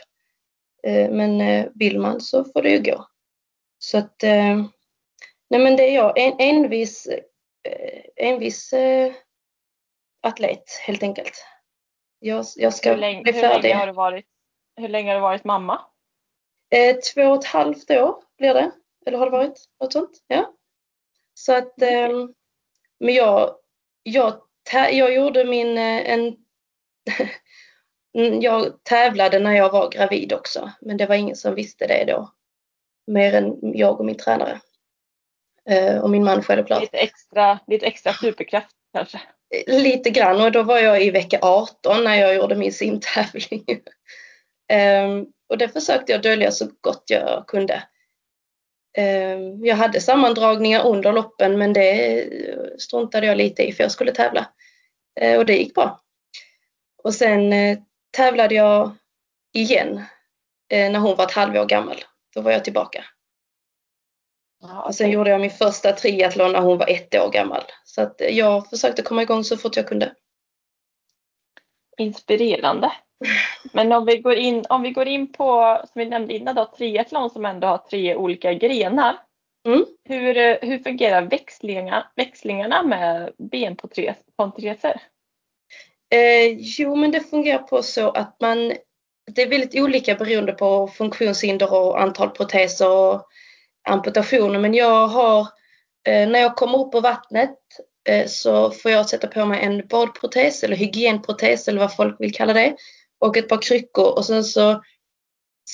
[0.83, 3.05] Eh, Men eh, vill man så får det ju gå.
[3.79, 4.63] Så att, eh,
[5.49, 7.07] nej men det är jag, en envis,
[8.15, 8.73] envis
[10.21, 11.45] atlet helt enkelt.
[12.19, 13.73] Jag, jag ska Hur länge, bli hur, länge färdig.
[13.73, 14.25] har du varit,
[14.75, 15.81] hur länge har du varit mamma?
[16.75, 18.71] Eh, två och ett halvt år blir det.
[19.05, 20.23] Eller har det varit något sånt?
[20.27, 20.53] Ja.
[21.33, 22.09] Så att, eh,
[22.99, 23.55] men jag,
[24.03, 24.41] jag,
[24.73, 26.37] jag gjorde min, en,
[28.41, 30.71] jag tävlade när jag var gravid också.
[30.81, 32.31] Men det var ingen som visste det då.
[33.07, 34.59] Mer än jag och min tränare.
[35.69, 36.81] Eh, och min man självklart.
[36.81, 39.21] Lite extra, lite extra superkraft kanske?
[39.67, 43.65] Lite grann och då var jag i vecka 18 när jag gjorde min simtävling.
[44.71, 47.83] Ehm, och det försökte jag dölja så gott jag kunde.
[48.97, 52.25] Ehm, jag hade sammandragningar under loppen men det
[52.79, 54.47] struntade jag lite i för jag skulle tävla.
[55.19, 56.01] Eh, och det gick bra.
[57.03, 57.77] Och sen eh,
[58.11, 58.95] tävlade jag
[59.53, 60.03] igen
[60.69, 62.03] eh, när hon var ett halvår gammal.
[62.35, 63.05] Då var jag tillbaka.
[64.61, 67.63] Ja, Och sen gjorde jag min första triathlon när hon var ett år gammal.
[67.83, 70.15] Så att eh, jag försökte komma igång så fort jag kunde.
[71.97, 72.91] Inspirerande.
[73.73, 76.65] Men om vi går in, om vi går in på, som vi nämnde innan då,
[76.65, 79.17] triathlon som ändå har tre olika grenar.
[79.67, 79.85] Mm.
[80.03, 85.01] Hur, eh, hur fungerar växlingar, växlingarna med benproteser?
[86.11, 88.73] Eh, jo, men det fungerar på så att man
[89.35, 93.27] det är väldigt olika beroende på funktionshinder och antal proteser och
[93.89, 94.59] amputationer.
[94.59, 95.39] Men jag har,
[96.07, 97.57] eh, när jag kommer upp på vattnet
[98.09, 102.33] eh, så får jag sätta på mig en badprotes eller hygienprotes eller vad folk vill
[102.33, 102.75] kalla det
[103.19, 104.83] och ett par kryckor och sen så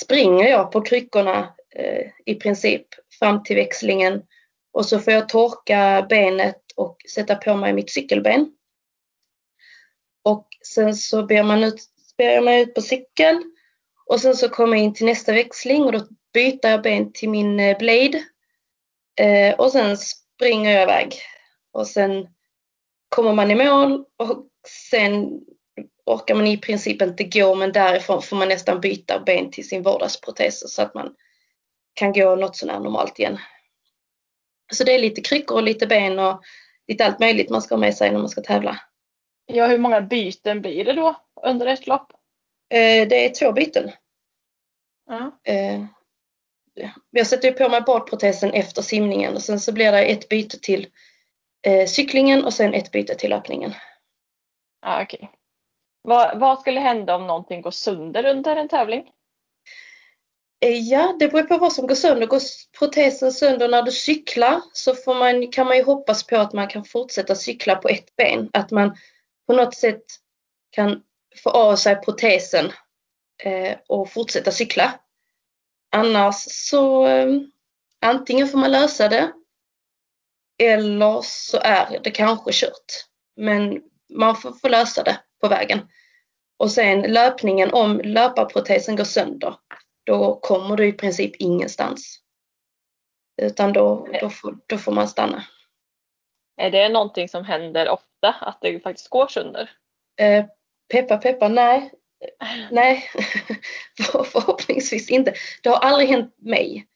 [0.04, 2.86] springer jag på kryckorna eh, i princip
[3.20, 4.22] fram till växlingen
[4.74, 8.55] och så får jag torka benet och sätta på mig mitt cykelben.
[10.26, 11.84] Och sen så ber man ut,
[12.18, 13.44] ber jag mig ut på cykel
[14.06, 17.30] och sen så kommer jag in till nästa växling och då byter jag ben till
[17.30, 18.24] min eh, blade
[19.20, 21.16] eh, och sen springer jag iväg
[21.72, 22.28] och sen
[23.10, 24.50] kommer man i mål och
[24.92, 25.42] sen
[26.06, 29.84] orkar man i princip inte gå men därifrån får man nästan byta ben till sin
[29.84, 31.16] vardagsprotes så att man
[31.94, 33.38] kan gå något sånär normalt igen.
[34.74, 36.42] Så det är lite kryckor och lite ben och
[36.88, 38.80] lite allt möjligt man ska ha med sig när man ska tävla.
[39.46, 42.12] Ja, hur många byten blir det då under ett lopp?
[42.70, 43.92] Eh, det är två byten.
[45.08, 45.40] Ja.
[45.44, 45.86] Eh,
[47.12, 50.88] jag sätter på mig badprotesen efter simningen och sen så blir det ett byte till
[51.68, 53.74] eh, cyklingen och sen ett byte till löpningen.
[54.82, 55.32] Ja, okej.
[56.02, 59.12] Vad, vad skulle hända om någonting går sönder under en tävling?
[60.66, 62.28] Eh, Ja, det beror på vad som går sönder.
[62.28, 62.42] Går
[62.80, 66.68] protesen sönder när du cyklar så får man, kan man ju hoppas på att man
[66.68, 68.50] kan fortsätta cykla på ett ben.
[68.54, 68.98] Att man
[69.48, 70.04] på något sätt
[70.72, 71.04] kan
[71.44, 72.72] få av sig protesen
[73.44, 75.00] eh, och fortsätta cykla.
[75.92, 77.28] Annars så eh,
[78.02, 79.32] antingen får man lösa det
[80.64, 83.06] eller så är det kanske kört.
[83.36, 85.88] Men man får, får lösa det på vägen.
[86.58, 89.56] Och sen löpningen, om löparprotesen går sönder,
[90.04, 92.20] då kommer du i princip ingenstans.
[93.42, 95.44] Utan då, då, får, då får man stanna.
[96.58, 99.70] Är det någonting som händer ofta, att det faktiskt går sönder?
[100.18, 100.46] Eh,
[100.92, 101.92] peppa peppa, nej.
[102.72, 103.10] Nej,
[104.12, 105.34] För, förhoppningsvis inte.
[105.64, 106.88] Det har aldrig hänt mig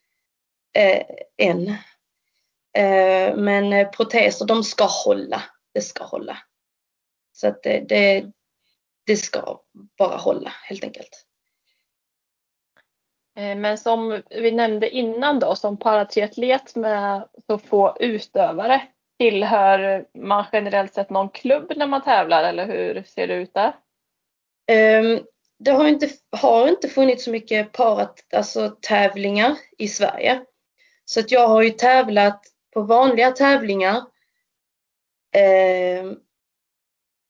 [0.73, 1.05] eh,
[1.37, 1.67] än.
[2.77, 5.43] Eh, men eh, proteser, de ska hålla.
[5.73, 6.37] Det ska hålla.
[7.31, 8.25] Så att det, det,
[9.05, 9.61] det ska
[9.97, 11.25] bara hålla helt enkelt.
[13.35, 18.81] Eh, Men som vi nämnde innan då, som paratriatlet med så få utövare,
[19.19, 23.75] tillhör man generellt sett någon klubb när man tävlar eller hur ser det ut där?
[24.67, 25.19] Ehm,
[25.60, 30.41] det har inte, har inte funnits så mycket parat, alltså tävlingar i Sverige.
[31.05, 33.97] Så att jag har ju tävlat på vanliga tävlingar
[35.36, 36.12] eh,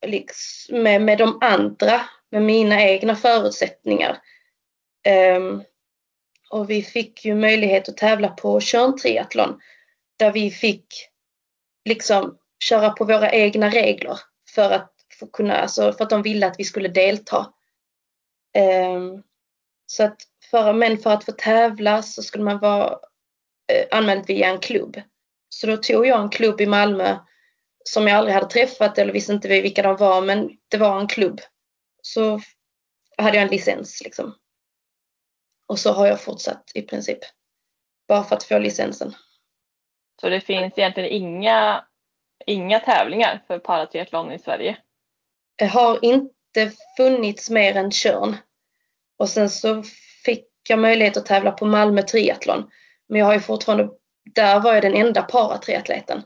[0.05, 4.17] liksom med, med de andra, med mina egna förutsättningar.
[5.05, 5.39] Eh,
[6.49, 9.59] och vi fick ju möjlighet att tävla på Tjörntriathlon
[10.17, 11.09] där vi fick
[11.89, 14.19] liksom köra på våra egna regler
[14.55, 17.53] för att få kunna, alltså för att de ville att vi skulle delta.
[18.53, 19.23] Ehm,
[19.85, 20.17] så att
[20.51, 22.99] för, men för att få tävla så skulle man vara
[23.71, 25.01] eh, anmäld via en klubb.
[25.49, 27.17] Så då tog jag en klubb i Malmö
[27.83, 31.07] som jag aldrig hade träffat eller visste inte vilka de var men det var en
[31.07, 31.41] klubb.
[32.01, 32.41] Så
[33.17, 34.35] hade jag en licens liksom.
[35.67, 37.19] Och så har jag fortsatt i princip.
[38.07, 39.15] Bara för att få licensen.
[40.21, 41.85] Så det finns egentligen inga,
[42.45, 44.77] inga tävlingar för paratriathlon i Sverige.
[45.55, 48.35] Det har inte funnits mer än Tjörn.
[49.17, 49.83] Och sen så
[50.25, 52.69] fick jag möjlighet att tävla på Malmö triathlon.
[53.07, 53.89] Men jag har ju fortfarande,
[54.35, 56.23] där var jag den enda paratriatleten.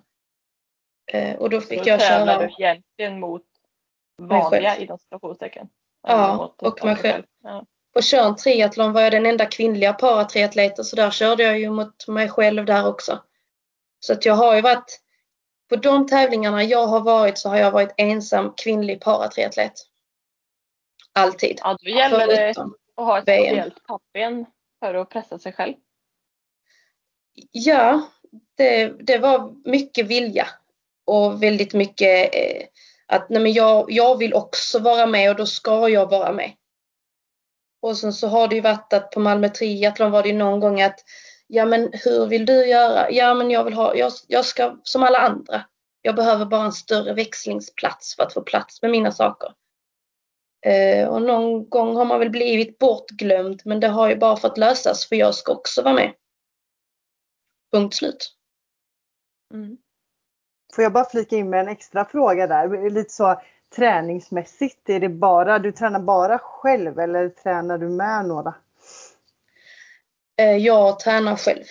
[1.11, 3.45] Eh, Och då fick då jag tävlar köra, du egentligen mot
[4.21, 5.69] vanliga inom citationstecken.
[6.07, 7.23] Ja, och mig själv.
[7.43, 7.65] Ja.
[7.93, 12.07] på Tjörn triathlon var jag den enda kvinnliga paratriatleten så där körde jag ju mot
[12.07, 13.23] mig själv där också.
[14.03, 15.01] Så att jag har ju varit,
[15.69, 19.73] på de tävlingarna jag har varit så har jag varit ensam kvinnlig paratriatlet.
[21.13, 21.59] Alltid.
[21.63, 23.43] ja, då gäller det att ha ett VM.
[23.43, 24.45] speciellt pappben
[24.79, 25.73] för att pressa sig själv.
[27.51, 28.09] Ja,
[28.57, 30.47] det, det var mycket vilja
[31.05, 32.63] och väldigt mycket eh,
[33.07, 36.51] att nej men jag, jag vill också vara med och då ska jag vara med.
[37.81, 40.59] Och sen så har det ju varit att på Malmö triathlon var det ju någon
[40.59, 40.99] gång att
[41.47, 43.11] ja men hur vill du göra?
[43.11, 45.65] Ja men jag vill ha, jag, jag ska som alla andra.
[46.01, 49.53] Jag behöver bara en större växlingsplats för att få plats med mina saker.
[50.65, 54.57] Eh, och någon gång har man väl blivit bortglömd men det har ju bara fått
[54.57, 56.13] lösas för jag ska också vara med.
[57.71, 58.35] Punkt slut.
[59.53, 59.77] Mm.
[60.75, 62.89] Får jag bara flika in med en extra fråga där?
[62.89, 63.41] Lite så
[63.75, 68.55] träningsmässigt, är det bara, du tränar bara själv eller tränar du med några?
[70.37, 71.63] Eh, jag tränar själv.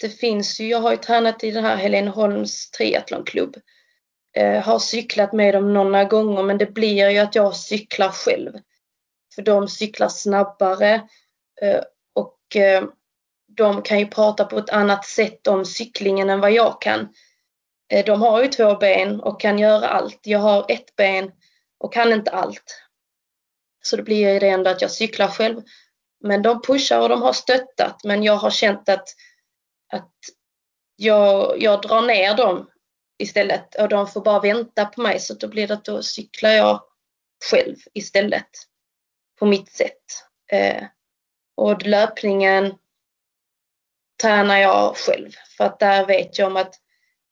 [0.00, 3.56] Det finns ju, jag har ju tränat i den här Heleneholms triathlonklubb.
[4.36, 8.52] Eh, har cyklat med dem några gånger men det blir ju att jag cyklar själv.
[9.34, 10.94] För de cyklar snabbare
[11.62, 11.80] eh,
[12.14, 12.36] och
[13.48, 17.08] de kan ju prata på ett annat sätt om cyklingen än vad jag kan.
[18.06, 20.20] De har ju två ben och kan göra allt.
[20.22, 21.32] Jag har ett ben
[21.78, 22.82] och kan inte allt.
[23.82, 25.62] Så det blir det ändå att jag cyklar själv.
[26.20, 29.08] Men de pushar och de har stöttat men jag har känt att,
[29.92, 30.12] att
[30.96, 32.70] jag, jag drar ner dem
[33.18, 36.50] istället och de får bara vänta på mig så då blir det att då cyklar
[36.50, 36.82] jag
[37.50, 38.48] själv istället
[39.38, 40.02] på mitt sätt.
[40.52, 40.84] Eh,
[41.56, 42.74] och löpningen
[44.22, 46.74] tränar jag själv för att där vet jag om att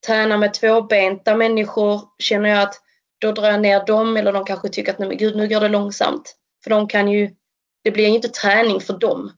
[0.07, 2.75] träna med tvåbenta människor känner jag att
[3.19, 5.61] då drar jag ner dem eller de kanske tycker att nej men gud nu går
[5.61, 6.37] det långsamt.
[6.65, 7.35] För de kan ju,
[7.85, 9.33] det blir inte träning för dem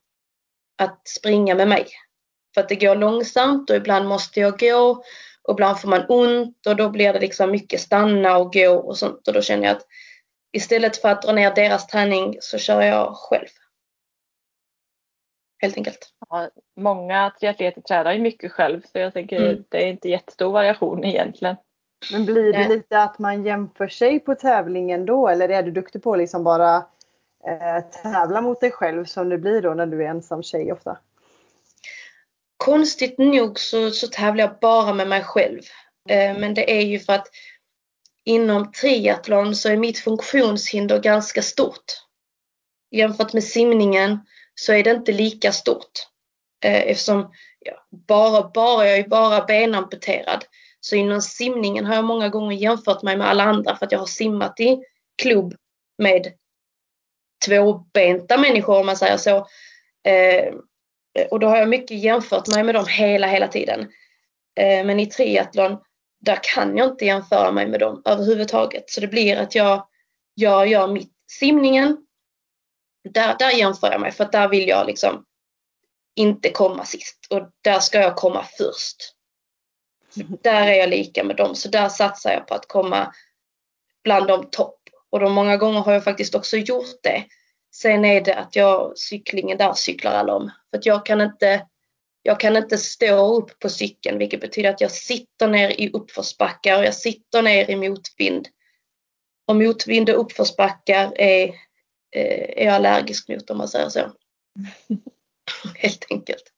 [0.78, 1.86] att springa med mig.
[2.54, 5.04] För att det går långsamt och ibland måste jag gå
[5.42, 8.98] och ibland får man ont och då blir det liksom mycket stanna och gå och
[8.98, 9.86] sånt och då känner jag att
[10.52, 13.48] istället för att dra ner deras träning så kör jag själv.
[15.58, 16.12] Helt enkelt.
[16.28, 19.64] Ja, många triatleter tränar ju mycket själv så jag tänker mm.
[19.68, 21.56] det är inte jättestor variation egentligen.
[22.12, 26.02] Men blir det lite att man jämför sig på tävlingen då eller är du duktig
[26.02, 26.84] på att liksom bara
[27.46, 30.98] Eh, tävla mot dig själv som det blir då när du är ensam tjej ofta?
[32.56, 35.62] Konstigt nog så, så tävlar jag bara med mig själv.
[36.08, 37.26] Eh, men det är ju för att
[38.24, 41.84] inom triathlon så är mitt funktionshinder ganska stort.
[42.90, 44.18] Jämfört med simningen
[44.54, 45.92] så är det inte lika stort.
[46.64, 50.44] Eh, eftersom ja, bara, bara, jag är bara benamputerad.
[50.80, 53.98] Så inom simningen har jag många gånger jämfört mig med alla andra för att jag
[53.98, 54.78] har simmat i
[55.22, 55.54] klubb
[55.98, 56.32] med
[57.46, 59.36] tvåbenta människor om man säger så.
[60.08, 60.54] Eh,
[61.30, 63.80] och då har jag mycket jämfört mig med dem hela, hela tiden.
[64.60, 65.78] Eh, men i triathlon,
[66.20, 68.90] där kan jag inte jämföra mig med dem överhuvudtaget.
[68.90, 69.88] Så det blir att jag,
[70.34, 72.06] jag gör mitt simningen.
[73.10, 75.24] Där, där jämför jag mig för att där vill jag liksom
[76.16, 78.96] inte komma sist och där ska jag komma först.
[80.42, 83.14] Där är jag lika med dem så där satsar jag på att komma
[84.04, 84.78] bland de topp.
[85.16, 87.24] Och de många gånger har jag faktiskt också gjort det.
[87.74, 90.50] Sen är det att jag, cyklingen där cyklar alla om.
[90.70, 91.66] För att jag kan inte,
[92.22, 96.78] jag kan inte stå upp på cykeln vilket betyder att jag sitter ner i uppförsbackar
[96.78, 98.48] och jag sitter ner i motvind.
[99.46, 101.48] Och motvind och uppförsbackar är,
[102.16, 104.00] eh, är jag allergisk mot om man säger så.
[105.76, 106.52] Helt enkelt.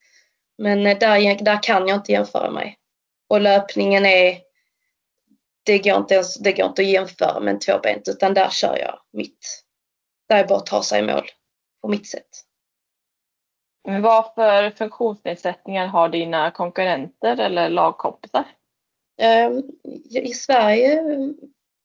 [0.59, 2.78] Men eh, där, där kan jag inte jämföra mig.
[3.28, 4.38] Och löpningen är,
[5.69, 8.79] det går inte, ens, det går inte att jämföra med en tvåbent utan där kör
[8.79, 9.64] jag mitt
[10.29, 11.31] där är bara att ta sig i mål
[11.83, 12.45] på mitt sätt.
[13.85, 18.45] Men vad för funktionsnedsättningar har dina konkurrenter eller lagkompisar?
[19.19, 19.62] Ehm,
[20.11, 21.03] I Sverige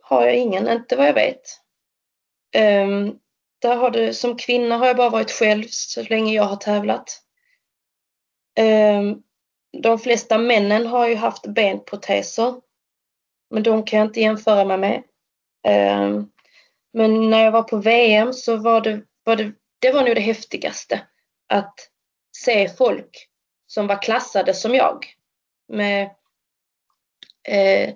[0.03, 1.41] har jag ingen, inte vad jag vet.
[2.55, 3.19] Ehm,
[3.61, 7.21] där har du, som kvinna har jag bara varit själv så länge jag har tävlat.
[8.55, 9.23] Ehm,
[9.81, 12.61] de flesta männen har ju haft benproteser.
[13.53, 15.03] Men de kan jag inte jämföra mig med.
[15.63, 16.29] Ehm,
[16.93, 20.21] men när jag var på VM så var det, var det, det var nog det
[20.21, 21.07] häftigaste.
[21.49, 21.75] Att
[22.37, 23.29] se folk
[23.67, 25.05] som var klassade som jag.
[25.67, 26.09] Med
[27.47, 27.93] eh,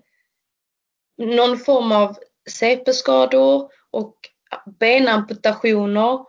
[1.17, 2.17] någon form av
[2.49, 4.15] CP-skador och
[4.79, 6.25] benamputationer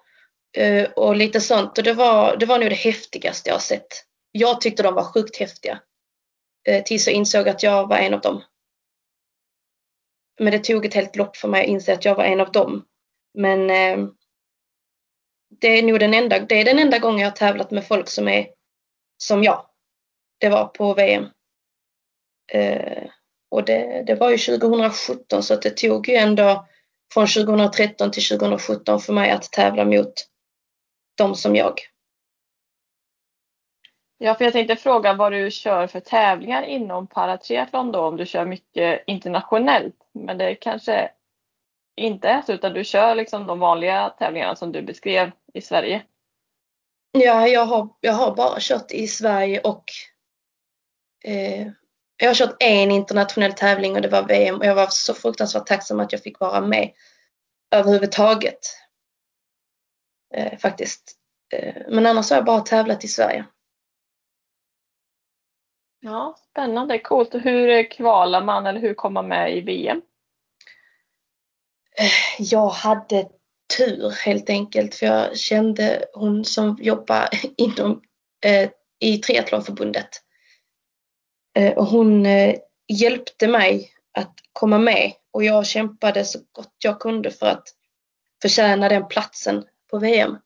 [0.57, 1.79] eh, och lite sånt.
[1.79, 4.05] Och det var, det var nog det häftigaste jag har sett.
[4.33, 5.81] Jag tyckte de var sjukt häftiga.
[6.69, 8.43] Eh, tills jag insåg att jag var en av dem.
[10.39, 12.53] Men det tog ett helt lopp för mig att inse att jag var en av
[12.53, 12.85] dem.
[13.35, 14.09] Men eh,
[15.61, 18.09] det är nog den enda, det är den enda gången jag har tävlat med folk
[18.09, 18.47] som är
[19.17, 19.67] som jag.
[20.39, 21.27] Det var på VM.
[22.53, 23.11] Eh,
[23.51, 26.67] och det, det var ju 2017 så det tog ju ändå
[27.15, 30.13] från 2013 till 2017 för mig att tävla mot
[31.15, 31.81] de som jag.
[34.19, 38.27] Ja, för jag tänkte fråga vad du kör för tävlingar inom paratriathlon då, om du
[38.27, 39.97] kör mycket internationellt.
[40.13, 41.11] Men det kanske
[41.97, 46.03] inte är så, utan du kör liksom de vanliga tävlingarna som du beskrev i Sverige.
[47.13, 49.85] Ja, jag har, jag har bara kört i Sverige och
[51.25, 51.67] eh,
[52.17, 55.67] jag har kört en internationell tävling och det var VM och jag var så fruktansvärt
[55.67, 56.91] tacksam att jag fick vara med
[57.71, 58.59] överhuvudtaget.
[60.35, 61.17] Eh, faktiskt.
[61.53, 63.45] Eh, men annars har jag bara tävlat i Sverige.
[66.01, 67.35] Ja, spännande, coolt.
[67.35, 70.03] hur kvalar man eller hur kommer man med i VM?
[71.99, 73.29] Eh, jag hade
[73.77, 78.03] tur helt enkelt för jag kände hon som jobbar inom,
[78.45, 80.09] eh, i triathlonförbundet.
[81.57, 82.57] Eh, och hon eh,
[82.89, 87.69] hjälpte mig att komma med och jag kämpade så gott jag kunde för att
[88.43, 90.39] förtjäna den platsen på VM.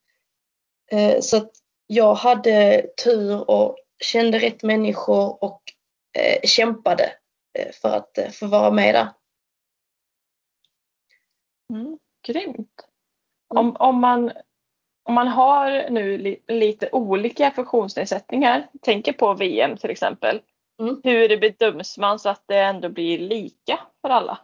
[0.91, 1.51] Eh, så att
[1.87, 5.63] jag hade tur och kände rätt människor och
[6.19, 7.13] eh, kämpade
[7.59, 9.09] eh, för att eh, få vara med där.
[11.73, 12.89] Mm, grymt.
[13.49, 14.33] Om, om, man,
[15.03, 20.43] om man har nu li, lite olika funktionsnedsättningar, tänker på VM till exempel.
[20.81, 21.01] Mm.
[21.05, 24.39] Hur bedöms man så att det ändå blir lika för alla?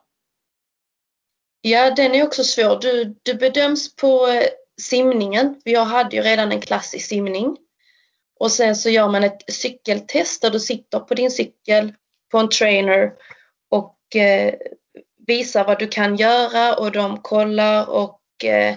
[1.60, 2.78] Ja, den är också svår.
[2.80, 4.46] Du, du bedöms på eh,
[4.80, 5.60] simningen.
[5.64, 7.56] Jag hade ju redan en klass i simning.
[8.38, 11.94] Och sen så gör man ett cykeltest där du sitter på din cykel
[12.30, 13.12] på en trainer
[13.70, 14.54] och eh,
[15.26, 18.76] visar vad du kan göra och de kollar och eh,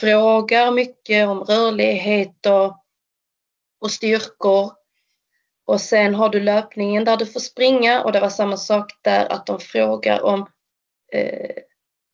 [0.00, 2.84] frågar mycket om rörlighet och,
[3.80, 4.72] och styrkor.
[5.66, 9.32] Och sen har du löpningen där du får springa och det var samma sak där
[9.32, 10.50] att de frågar om
[11.12, 11.56] eh,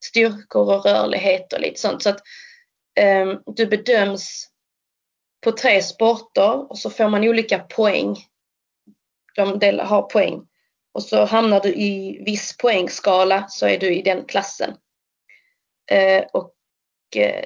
[0.05, 2.03] styrkor och rörlighet och lite sånt.
[2.03, 2.21] Så att
[3.01, 4.49] eh, du bedöms
[5.47, 8.17] på tre sporter och så får man olika poäng.
[9.35, 10.47] De del, har poäng.
[10.93, 14.77] Och så hamnar du i viss poängskala så är du i den klassen.
[15.91, 16.55] Eh, och
[17.17, 17.45] eh,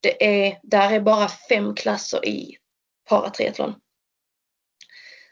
[0.00, 2.56] det är, där är bara fem klasser i
[3.08, 3.74] paratriathlon.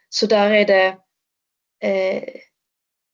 [0.09, 0.97] Så där är det
[1.89, 2.23] eh,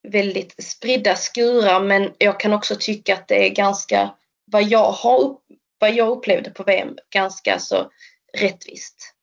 [0.08, 4.14] väldigt spridda skurar men jag kan också tycka att det är ganska,
[4.44, 5.38] vad jag, har,
[5.78, 7.90] vad jag upplevde på VM, ganska så
[8.38, 9.14] rättvist.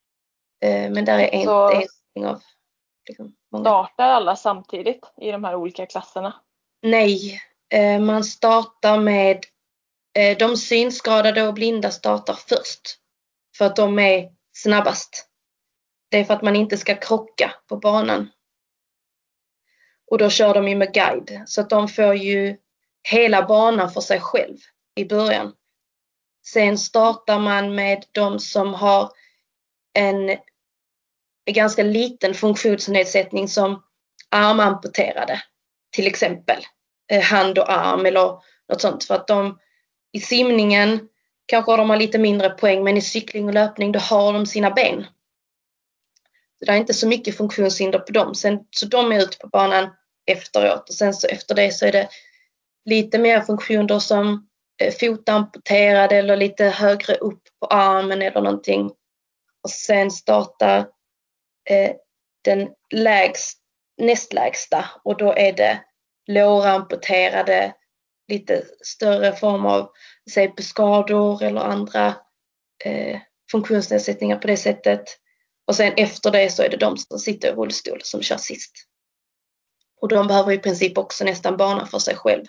[0.64, 1.82] Eh, men där är en, Så-
[2.14, 2.42] en av
[3.08, 3.64] liksom, många.
[3.64, 6.40] Startar alla samtidigt i de här olika klasserna?
[6.82, 7.40] Nej,
[7.72, 9.44] eh, man startar med
[10.18, 12.96] eh, de synskadade och blinda startar först.
[13.58, 15.26] För att de är snabbast.
[16.10, 18.30] Det är för att man inte ska krocka på banan.
[20.10, 21.42] Och då kör de ju med guide.
[21.46, 22.56] Så att de får ju
[23.02, 24.56] hela banan för sig själv
[24.94, 25.52] i början.
[26.52, 29.12] Sen startar man med de som har
[29.94, 30.36] en
[31.50, 33.82] ganska liten funktionsnedsättning som
[34.28, 35.42] armamputerade
[35.92, 36.66] till exempel
[37.12, 38.38] eh, hand och arm eller
[38.68, 39.04] något sånt.
[39.04, 39.58] För att de
[40.12, 41.08] i simningen
[41.46, 44.70] kanske de har lite mindre poäng men i cykling och löpning då har de sina
[44.70, 45.06] ben.
[46.58, 48.34] Så det är inte så mycket funktionshinder på dem.
[48.34, 49.90] Sen, så de är ute på banan
[50.26, 52.08] efteråt och sen så efter det så är det
[52.84, 54.49] lite mer funktioner som
[54.80, 58.90] Eh, fotamputerad eller lite högre upp på armen eller någonting.
[59.62, 60.78] Och sen startar
[61.70, 61.92] eh,
[62.44, 63.58] den lägst,
[63.96, 65.84] näst lägsta och då är det
[66.26, 67.74] låramputerade,
[68.28, 69.90] lite större form av
[70.30, 72.14] CP-skador eller andra
[72.84, 73.20] eh,
[73.50, 75.04] funktionsnedsättningar på det sättet.
[75.66, 78.72] Och sen efter det så är det de som sitter i rullstol som kör sist.
[80.00, 82.44] Och de behöver i princip också nästan bana för sig själv.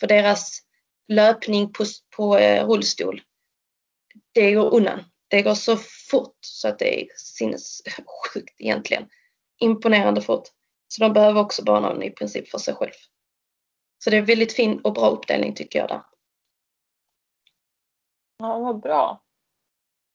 [0.00, 0.69] För deras
[1.10, 1.84] löpning på,
[2.16, 3.22] på eh, rullstol,
[4.32, 5.04] det går undan.
[5.28, 5.76] Det går så
[6.10, 9.08] fort så att det är sinnessjukt egentligen.
[9.60, 10.48] Imponerande fort.
[10.88, 12.92] Så de behöver också banan i princip för sig själv.
[14.04, 16.02] Så det är väldigt fin och bra uppdelning tycker jag där.
[18.38, 19.22] Ja, vad bra.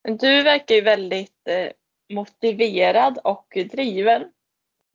[0.04, 1.72] Du verkar ju väldigt eh,
[2.14, 4.32] motiverad och driven.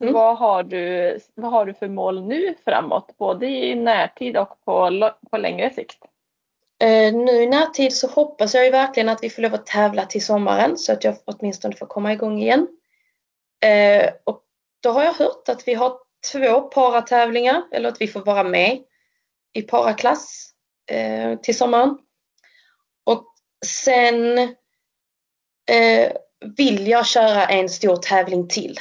[0.01, 0.13] Mm.
[0.15, 3.15] Vad, har du, vad har du för mål nu framåt?
[3.19, 5.99] Både i närtid och på, på längre sikt?
[6.83, 10.07] Eh, nu i närtid så hoppas jag ju verkligen att vi får lov att tävla
[10.07, 12.69] till sommaren så att jag åtminstone får komma igång igen.
[13.65, 14.43] Eh, och
[14.83, 15.99] då har jag hört att vi har
[16.33, 18.79] två paratävlingar eller att vi får vara med
[19.53, 20.51] i paraklass
[20.91, 21.99] eh, till sommaren.
[23.05, 23.35] Och
[23.67, 24.39] sen
[25.71, 26.13] eh,
[26.57, 28.77] vill jag köra en stor tävling till.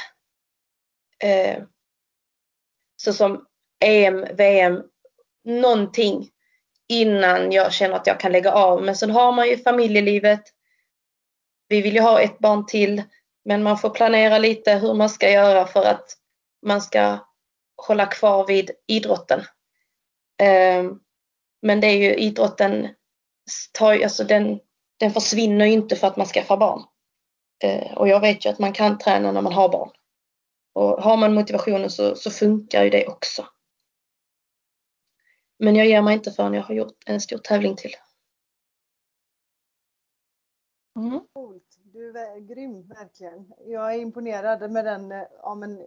[1.22, 1.62] Eh,
[3.02, 3.46] såsom
[3.84, 4.82] EM, VM,
[5.44, 6.30] någonting
[6.88, 8.82] innan jag känner att jag kan lägga av.
[8.82, 10.42] Men sen har man ju familjelivet.
[11.68, 13.02] Vi vill ju ha ett barn till,
[13.44, 16.16] men man får planera lite hur man ska göra för att
[16.66, 17.18] man ska
[17.86, 19.40] hålla kvar vid idrotten.
[20.42, 20.84] Eh,
[21.62, 22.88] men det är ju idrotten,
[23.80, 24.60] alltså den,
[24.96, 26.82] den försvinner ju inte för att man skaffar barn.
[27.64, 29.90] Eh, och jag vet ju att man kan träna när man har barn.
[30.72, 33.46] Och har man motivationen så, så funkar ju det också.
[35.58, 37.94] Men jag ger mig inte förrän jag har gjort en stor tävling till.
[40.96, 41.20] Mm.
[41.32, 41.78] Coolt.
[41.92, 43.52] Du är grym verkligen.
[43.66, 45.86] Jag är imponerad med den eh, ja, men,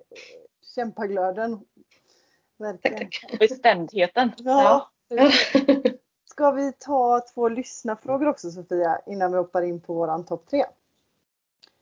[0.76, 1.60] kämpaglöden.
[2.58, 2.98] Verkligen.
[2.98, 4.32] Tack, Bestämdheten.
[4.38, 4.92] Ja.
[5.10, 5.34] tack.
[6.26, 10.66] Ska vi ta två lyssnarfrågor också Sofia innan vi hoppar in på våran topp tre?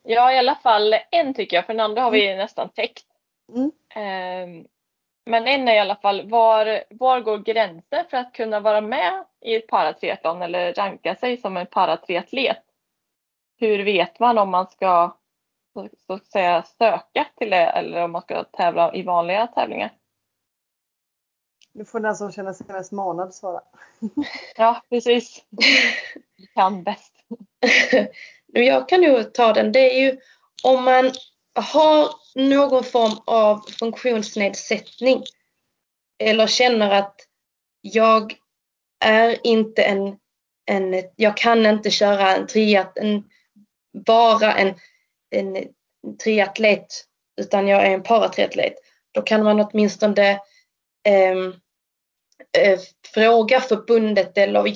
[0.04, 3.06] Ja, i alla fall en tycker jag, för den andra har vi nästan täckt.
[3.56, 3.72] Mm.
[3.96, 4.68] Ehm,
[5.26, 9.26] Men en är i alla fall, var, var går gränsen för att kunna vara med
[9.42, 12.64] i ett paratriathlon eller ranka sig som en paratriatlet?
[13.62, 15.18] hur vet man om man ska
[15.74, 19.94] så, så att säga söka till det eller om man ska tävla i vanliga tävlingar?
[21.74, 23.62] Nu får den som känner sig mest manad svara.
[24.58, 25.46] Ja, precis.
[26.38, 27.14] Du kan bäst.
[28.54, 29.72] Jag kan nog ta den.
[29.72, 30.18] Det är ju
[30.64, 31.12] om man
[31.56, 35.24] har någon form av funktionsnedsättning
[36.20, 37.16] eller känner att
[37.82, 38.36] jag
[39.06, 40.18] är inte en,
[40.66, 43.24] en jag kan inte köra en triat, en,
[44.06, 44.76] bara en,
[45.30, 45.68] en
[46.24, 46.88] triatlet
[47.42, 48.74] utan jag är en paratriatlet.
[49.12, 50.30] Då kan man åtminstone
[51.04, 51.38] eh,
[52.58, 52.80] eh,
[53.14, 54.74] fråga förbundet eller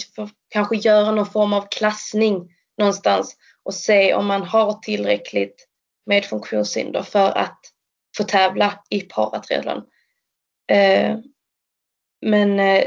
[0.50, 5.68] kanske göra någon form av klassning någonstans och se om man har tillräckligt
[6.06, 7.60] med funktionshinder för att
[8.18, 9.84] få tävla i paratriathlon.
[10.68, 11.18] Eh,
[12.22, 12.84] men eh,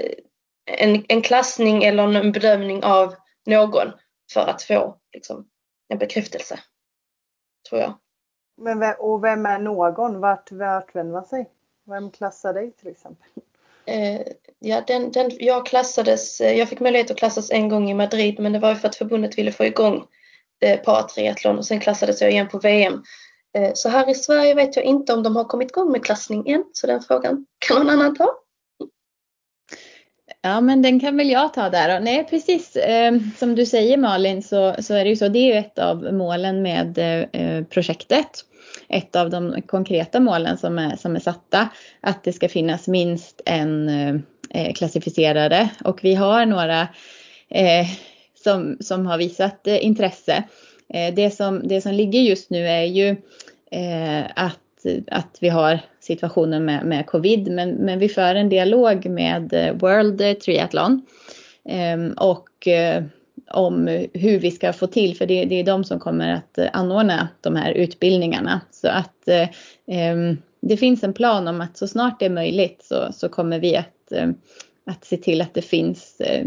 [0.66, 3.14] en, en klassning eller en bedömning av
[3.47, 3.93] någon
[4.32, 5.49] för att få liksom,
[5.89, 6.61] en bekräftelse.
[7.68, 7.99] Tror jag.
[8.57, 10.20] Men vem, och vem är någon?
[10.20, 11.51] Vart, vart vänder man sig?
[11.84, 13.26] Vem klassar dig till exempel?
[13.84, 14.20] Eh,
[14.61, 18.39] ja, den, den, jag klassades, eh, jag fick möjlighet att klassas en gång i Madrid
[18.39, 20.05] men det var ju för att förbundet ville få igång
[20.61, 23.03] eh, paratriathlon och sen klassades jag igen på VM.
[23.59, 26.49] Eh, så här i Sverige vet jag inte om de har kommit igång med klassning
[26.49, 28.35] än så den frågan kan någon annan ta.
[30.43, 31.97] Ja men den kan väl jag ta där.
[31.97, 35.29] Och nej precis eh, som du säger Malin så, så är det ju så.
[35.29, 36.99] Det är ju ett av målen med
[37.33, 38.45] eh, projektet.
[38.89, 41.69] Ett av de konkreta målen som är, som är satta.
[42.01, 44.21] Att det ska finnas minst en eh,
[44.51, 45.69] eh.
[45.85, 46.81] Och vi har några
[47.51, 47.87] eh,
[48.45, 50.45] som, som har visat eh, intresse.
[50.95, 53.09] Eh, det, som, det som ligger just nu är ju
[53.71, 54.59] eh, att
[55.07, 59.75] att vi har situationen med, med covid, men, men vi för en dialog med eh,
[59.75, 61.07] World Triathlon
[61.65, 63.05] eh, och eh,
[63.51, 66.69] om hur vi ska få till, för det, det, är de som kommer att eh,
[66.73, 68.61] anordna de här utbildningarna.
[68.71, 69.49] Så att eh,
[69.87, 73.59] ehm, det finns en plan om att så snart det är möjligt så, så kommer
[73.59, 74.31] vi att, Eh,
[74.87, 76.47] att se till att det finns eh,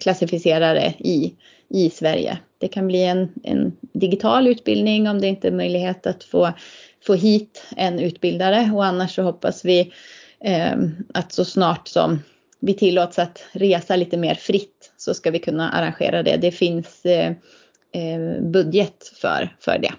[0.00, 1.34] klassificerare i,
[1.68, 2.38] i Sverige.
[2.58, 6.52] Det kan bli en, en digital utbildning om det inte är möjlighet att få
[7.06, 9.92] få hit en utbildare och annars så hoppas vi
[10.40, 10.76] eh,
[11.14, 12.18] att så snart som
[12.60, 16.36] vi tillåts att resa lite mer fritt så ska vi kunna arrangera det.
[16.36, 17.32] Det finns eh,
[17.92, 19.92] eh budget för, för det.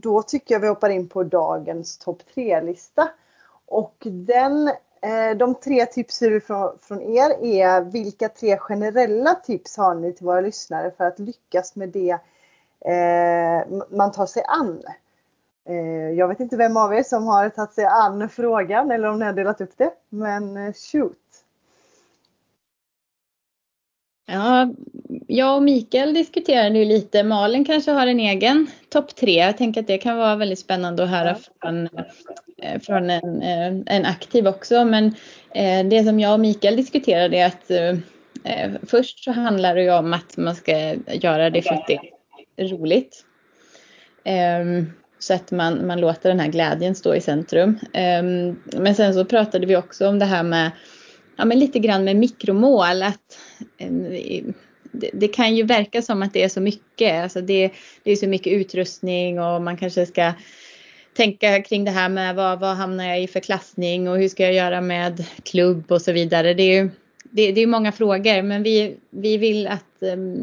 [0.00, 3.08] Då tycker jag vi hoppar in på dagens topp tre-lista.
[3.66, 4.70] Och den
[5.06, 6.40] Eh, de tre tipsen
[6.80, 11.76] från er är vilka tre generella tips har ni till våra lyssnare för att lyckas
[11.76, 12.18] med det
[12.80, 14.82] eh, man tar sig an?
[15.68, 19.18] Eh, jag vet inte vem av er som har tagit sig an frågan eller om
[19.18, 21.18] ni har delat upp det, men eh, shoot!
[24.26, 24.74] Ja,
[25.26, 27.22] jag och Mikael diskuterade ju lite.
[27.22, 29.34] Malin kanske har en egen topp tre.
[29.34, 31.88] Jag tänker att det kan vara väldigt spännande att höra från,
[32.62, 34.84] eh, från en, eh, en aktiv också.
[34.84, 35.14] Men
[35.54, 37.70] eh, det som jag och Mikael diskuterade är att
[38.90, 41.98] först så handlar det ju om att man ska göra det för att det
[42.56, 43.24] är roligt.
[44.24, 47.78] Ehm, så att man, man låter den här glädjen stå i centrum.
[47.92, 50.70] Ehm, men sen så pratade vi också om det här med
[51.36, 53.02] ja, men lite grann med mikromål.
[53.02, 53.38] Att,
[54.92, 57.22] det, det, kan ju verka som att det är så mycket.
[57.22, 57.70] Alltså det,
[58.02, 60.32] det är så mycket utrustning och man kanske ska
[61.16, 64.42] tänka kring det här med vad, vad hamnar jag i för klassning och hur ska
[64.42, 66.54] jag göra med klubb och så vidare.
[66.54, 66.90] Det är ju
[67.30, 69.84] det, det är många frågor men vi, vi vill att,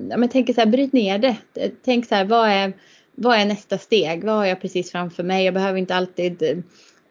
[0.10, 1.36] ja men tänk så här, bryt ner det.
[1.86, 2.74] Tänk så här, vad är,
[3.16, 4.24] vad är nästa steg?
[4.24, 5.46] Vad har jag precis framför mig?
[5.46, 6.58] Jag behöver inte alltid Eh,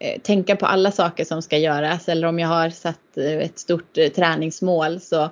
[0.02, 3.58] Eh, tänka på alla saker som ska göras eller om jag har satt eh, ett
[3.58, 5.30] stort eh, träningsmål så,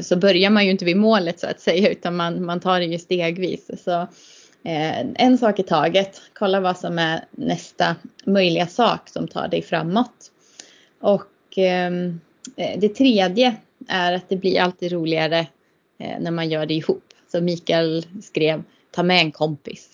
[0.00, 2.86] så börjar man ju inte vid målet så att säga utan man, man tar det
[2.86, 3.70] ju stegvis.
[3.84, 4.06] Så,
[5.14, 10.30] en sak i taget, kolla vad som är nästa möjliga sak som tar dig framåt.
[11.00, 12.20] Och ehm,
[12.76, 13.56] det tredje
[13.88, 15.46] är att det blir alltid roligare
[15.98, 17.04] när man gör det ihop.
[17.32, 19.88] Så Mikael skrev, ta med en kompis.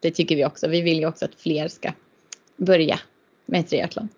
[0.00, 0.68] Det tycker vi också.
[0.68, 1.92] Vi vill ju också att fler ska
[2.56, 2.98] börja
[3.46, 4.08] med triathlon.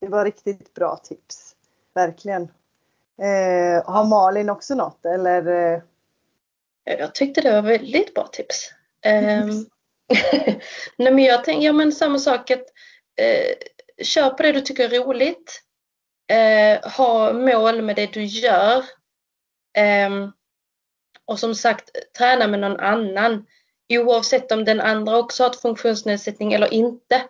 [0.00, 1.56] Det var riktigt bra tips.
[1.94, 2.42] Verkligen.
[3.22, 5.46] Eh, har Malin också något eller?
[5.46, 5.80] Eh?
[6.84, 8.72] Jag tyckte det var väldigt bra tips.
[9.04, 9.46] Eh,
[10.96, 12.64] nej men jag tänkte, ja men samma sak att
[13.16, 13.56] eh,
[14.04, 15.62] kör på det du tycker är roligt.
[16.30, 18.78] Eh, ha mål med det du gör.
[19.76, 20.28] Eh,
[21.24, 23.46] och som sagt, träna med någon annan.
[23.88, 27.22] Oavsett om den andra också har ett funktionsnedsättning eller inte.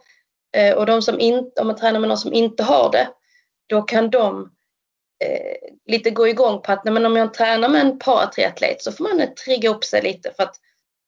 [0.56, 3.08] Eh, och de som inte, om man tränar med någon som inte har det,
[3.66, 4.52] då kan de
[5.24, 8.92] eh, lite gå igång på att nej, men om jag tränar med en paratriatlet så
[8.92, 10.56] får man eh, trigga upp sig lite för att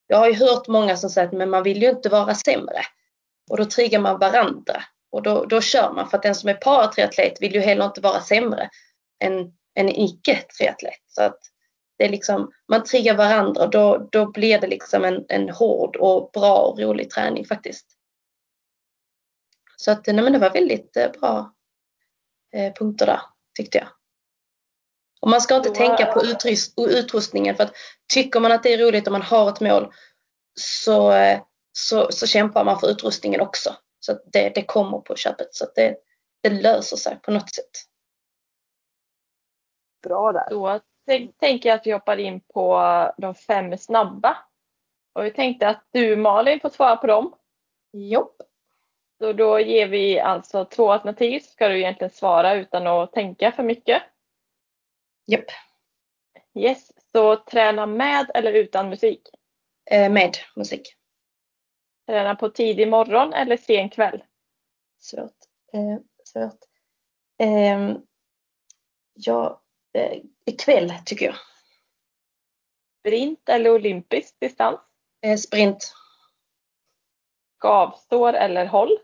[0.06, 2.80] jag har ju hört många som säger att men man vill ju inte vara sämre.
[3.50, 4.82] Och då triggar man varandra
[5.12, 8.00] och då, då kör man för att den som är paratriatlet vill ju heller inte
[8.00, 8.70] vara sämre
[9.24, 11.00] än en icke-triatlet.
[11.06, 11.38] Så att
[11.98, 15.96] det är liksom, man triggar varandra och då, då blir det liksom en, en hård
[15.96, 17.86] och bra och rolig träning faktiskt.
[19.80, 21.54] Så att nej, men det var väldigt eh, bra
[22.52, 23.20] eh, punkter där
[23.56, 23.88] tyckte jag.
[25.20, 27.72] Och man ska inte Då- tänka på utrust, utrustningen för att
[28.14, 29.92] tycker man att det är roligt och man har ett mål
[30.60, 31.40] så, eh,
[31.72, 33.76] så, så kämpar man för utrustningen också.
[34.00, 35.96] Så att det, det kommer på köpet så att det,
[36.42, 37.70] det löser sig på något sätt.
[40.02, 40.50] Bra där.
[40.50, 42.80] Då tänk- tänker jag att vi hoppar in på
[43.18, 44.36] de fem snabba.
[45.12, 47.34] Och vi tänkte att du Malin får svara på dem.
[47.92, 48.36] Jopp.
[49.20, 53.52] Så då ger vi alltså två alternativ så ska du egentligen svara utan att tänka
[53.52, 54.02] för mycket.
[55.26, 55.44] Japp.
[56.54, 59.28] Yes, så träna med eller utan musik?
[59.90, 60.96] Eh, med musik.
[62.06, 64.24] Träna på tidig morgon eller sen kväll?
[64.98, 65.36] Svårt.
[65.72, 66.60] Eh, svårt.
[67.38, 67.96] Eh,
[69.14, 69.62] ja,
[69.92, 71.36] eh, ikväll tycker jag.
[73.00, 74.80] Sprint eller olympisk distans?
[75.22, 75.94] Eh, sprint.
[77.58, 78.98] Skavsår eller håll?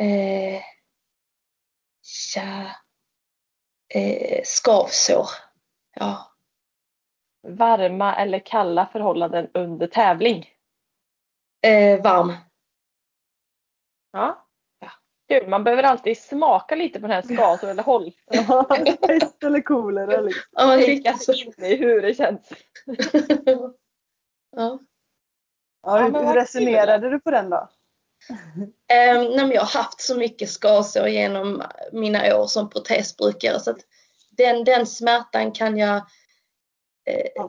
[0.00, 0.62] Eh,
[2.36, 2.70] ja.
[3.94, 5.28] Eh, skavsår.
[5.94, 6.32] Ja.
[7.48, 10.50] Varma eller kalla förhållanden under tävling?
[11.66, 12.32] Eh, varm.
[14.12, 14.46] Ja.
[14.80, 14.90] Ja.
[15.28, 18.12] Kul, man behöver alltid smaka lite på den här skavsår eller håll.
[19.06, 20.42] Pest eller kolera liksom.
[20.52, 22.52] Ja, sig in i hur det känns.
[24.56, 24.78] ja.
[25.82, 27.68] Ja, hur, hur resonerade du på den då?
[28.88, 31.62] Men jag har haft så mycket skavsår genom
[31.92, 33.80] mina år som protesbrukare så att
[34.30, 35.96] den, den smärtan kan jag
[37.06, 37.46] eh,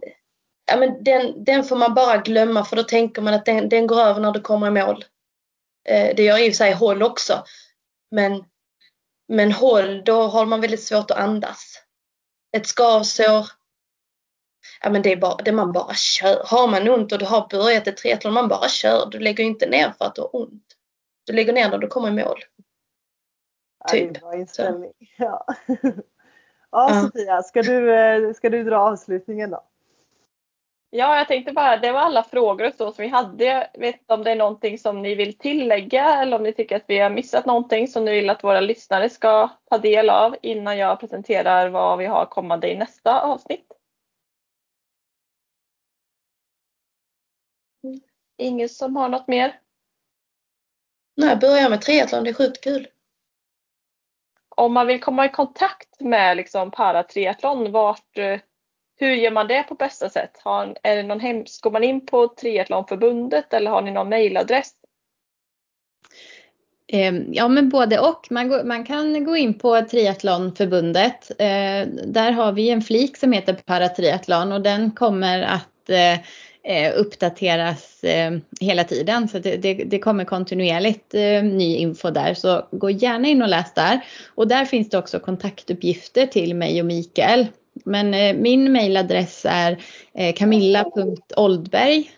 [0.67, 3.87] ja, men den, den får man bara glömma för då tänker man att den, den
[3.87, 5.05] går över när du kommer i mål.
[5.89, 7.43] Eh, det gör i och för sig håll också.
[8.11, 8.43] Men,
[9.27, 11.83] men håll, då har man väldigt svårt att andas.
[12.57, 13.45] Ett skavsår,
[14.81, 16.43] ja men det är bara, det man bara kör.
[16.45, 19.09] Har man ont och du har börjat ett triathlon, man bara kör.
[19.11, 20.66] Du lägger inte ner för att du har ont.
[21.27, 22.39] Du lägger ner när du kommer i mål.
[23.79, 24.21] Ja, det är en Typ.
[24.21, 24.91] bra inställning.
[25.17, 25.45] Ja.
[26.71, 27.01] Ja.
[27.01, 29.63] Sofia, ska du, eh, ska du dra avslutningen då?
[30.89, 33.45] Ja, jag tänkte bara, det var alla frågor och så som vi hade.
[33.45, 36.75] Jag vet inte om det är någonting som ni vill tillägga eller om ni tycker
[36.75, 40.35] att vi har missat någonting som ni vill att våra lyssnare ska ta del av
[40.41, 43.73] innan jag presenterar vad vi har kommande i nästa avsnitt.
[48.37, 49.59] Ingen som har något mer?
[51.17, 52.87] Nej, börja med triathlon, det är sjukt kul.
[54.49, 58.39] Om man vill komma i kontakt med liksom paratriathlon, vart, eh,
[58.95, 60.31] hur gör man det på bästa sätt?
[60.43, 64.71] Har, är det någon hem, går man in på Triathlonförbundet eller har ni någon mejladress?
[66.87, 68.27] Eh, Ja men både och.
[68.29, 71.31] Man, går, man kan gå in på Triathlonförbundet.
[71.31, 76.19] Eh, där har vi en flik som heter Paratriathlon och den kommer att eh,
[76.69, 79.27] Eh, uppdateras eh, hela tiden.
[79.27, 82.33] Så det, det, det kommer kontinuerligt eh, ny info där.
[82.33, 84.01] Så gå gärna in och läs där.
[84.35, 87.47] Och där finns det också kontaktuppgifter till mig och Mikael.
[87.85, 89.77] Men eh, min mailadress är
[90.13, 92.11] eh, camilla.oldberg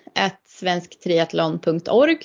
[0.59, 2.19] svensktriathlon.org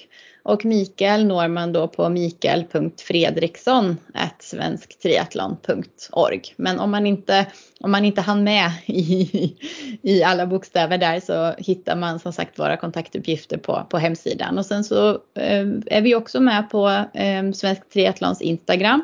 [0.45, 3.97] och Mikael når man då på mikael.fredriksson
[4.39, 6.55] svensktriathlon.org.
[6.57, 7.47] Men om man inte,
[7.81, 9.57] om man inte hann med i,
[10.03, 14.59] i alla bokstäver där så hittar man som sagt våra kontaktuppgifter på, på hemsidan.
[14.59, 19.03] Och sen så eh, är vi också med på eh, Svensk Triathlons Instagram.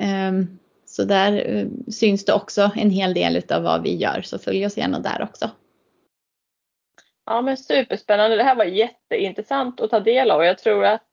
[0.00, 0.32] Eh,
[0.86, 4.66] så där eh, syns det också en hel del utav vad vi gör så följ
[4.66, 5.50] oss gärna där också.
[7.24, 8.36] Ja men superspännande.
[8.36, 10.44] Det här var jätteintressant att ta del av.
[10.44, 11.06] Jag tror att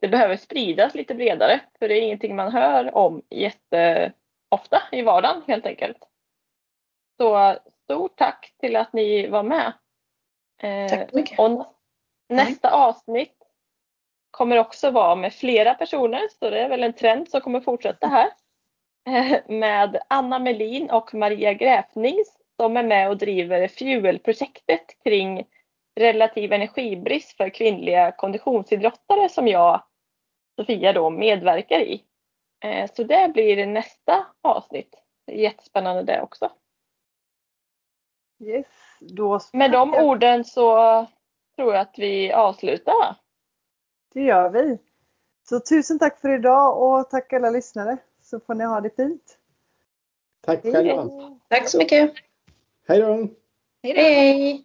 [0.00, 1.60] det behöver spridas lite bredare.
[1.78, 5.98] För det är ingenting man hör om jätteofta i vardagen helt enkelt.
[7.16, 9.72] Så stort tack till att ni var med.
[10.62, 11.38] Eh, Tack så mycket.
[11.38, 11.66] Och
[12.28, 13.38] nästa avsnitt
[14.30, 16.28] kommer också vara med flera personer.
[16.38, 18.30] Så det är väl en trend som kommer fortsätta här.
[19.06, 25.46] Eh, Med Anna Melin och Maria Gräfnings som är med och driver Fuel-projektet kring
[26.00, 29.82] relativ energibrist för kvinnliga konditionsidrottare som jag,
[30.56, 32.04] Sofia, då medverkar i.
[32.64, 34.94] Eh, Så det blir nästa avsnitt.
[35.26, 36.52] Jättespännande det också.
[38.44, 38.66] Yes,
[39.00, 40.76] då Med de orden så
[41.56, 43.16] tror jag att vi avslutar.
[44.14, 44.78] Det gör vi.
[45.48, 47.96] Så tusen tack för idag och tack alla lyssnare.
[48.22, 49.38] Så får ni ha det fint.
[50.40, 51.08] Tack själva.
[51.48, 52.14] Tack så mycket.
[52.86, 53.28] Hej då.
[53.82, 54.00] Hej då.
[54.00, 54.64] Hej!